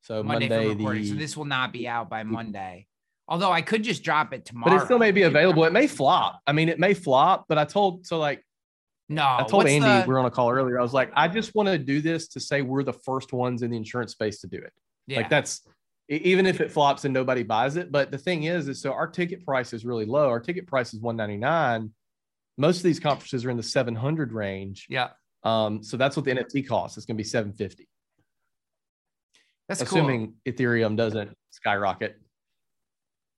[0.03, 1.09] So Monday, Monday the...
[1.09, 2.87] so this will not be out by Monday.
[3.29, 4.77] Although I could just drop it tomorrow.
[4.77, 5.65] But it still may be available.
[5.65, 6.41] It may flop.
[6.47, 8.43] I mean, it may flop, but I told so like
[9.09, 10.05] no, I told Andy the...
[10.07, 10.79] we were on a call earlier.
[10.79, 13.63] I was like, I just want to do this to say we're the first ones
[13.63, 14.73] in the insurance space to do it.
[15.07, 15.19] Yeah.
[15.19, 15.67] Like that's
[16.09, 17.93] even if it flops and nobody buys it.
[17.93, 20.29] But the thing is, is so our ticket price is really low.
[20.29, 21.93] Our ticket price is 199.
[22.59, 24.87] Most of these conferences are in the 700 range.
[24.89, 25.09] Yeah.
[25.43, 26.97] Um, so that's what the NFT costs.
[26.97, 27.89] It's going to be 750.
[29.69, 30.53] That's assuming cool.
[30.53, 32.21] Ethereum doesn't skyrocket.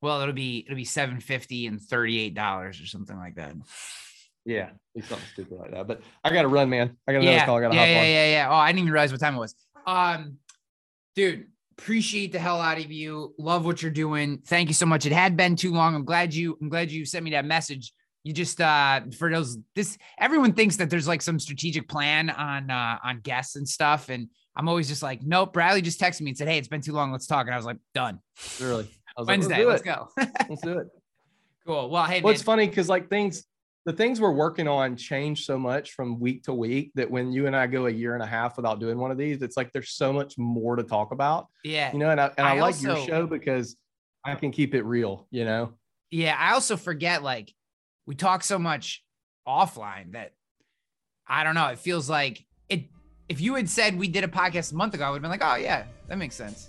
[0.00, 3.54] Well, it'll be it'll be seven fifty and thirty eight dollars or something like that.
[4.48, 5.86] Yeah, it's not stupid like that.
[5.86, 6.96] But I got to run, man.
[7.06, 7.58] I got another call.
[7.58, 8.06] I got to yeah, hop yeah, on.
[8.06, 9.54] Yeah, yeah, Oh, I didn't even realize what time it was.
[9.86, 10.38] Um,
[11.14, 11.48] dude,
[11.78, 13.34] appreciate the hell out of you.
[13.38, 14.38] Love what you're doing.
[14.46, 15.04] Thank you so much.
[15.04, 15.94] It had been too long.
[15.94, 16.56] I'm glad you.
[16.62, 17.92] I'm glad you sent me that message.
[18.24, 22.70] You just uh for those this everyone thinks that there's like some strategic plan on
[22.70, 25.52] uh on guests and stuff and I'm always just like, nope.
[25.52, 27.12] Bradley just texted me and said, "Hey, it's been too long.
[27.12, 28.18] Let's talk." And I was like, "Done."
[28.60, 28.90] Really?
[29.16, 29.64] Wednesday.
[29.64, 30.46] Like, let's, let's go.
[30.48, 30.88] let's do it.
[31.66, 31.90] Cool.
[31.90, 33.44] Well, hey, well, it's funny because like things,
[33.88, 37.46] the things we're working on change so much from week to week that when you
[37.46, 39.72] and I go a year and a half without doing one of these, it's like
[39.72, 41.46] there's so much more to talk about.
[41.64, 41.90] Yeah.
[41.90, 43.78] You know, and I, and I, I like also, your show because
[44.26, 45.26] I can keep it real.
[45.30, 45.72] You know.
[46.10, 47.50] Yeah, I also forget like
[48.06, 49.02] we talk so much
[49.46, 50.34] offline that
[51.26, 51.68] I don't know.
[51.68, 52.90] It feels like it
[53.30, 55.30] if you had said we did a podcast a month ago, I would have been
[55.30, 56.68] like, oh yeah, that makes sense.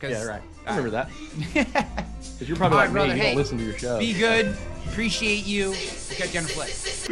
[0.00, 0.42] Yeah, right.
[0.68, 2.06] I remember that.
[2.34, 3.96] Because you're probably like right, me, you hey, don't listen to your show.
[3.96, 4.56] Be good.
[4.88, 5.70] Appreciate you.
[5.70, 5.78] We'll
[6.18, 6.68] catch you on the flip.
[6.68, 7.08] Yes.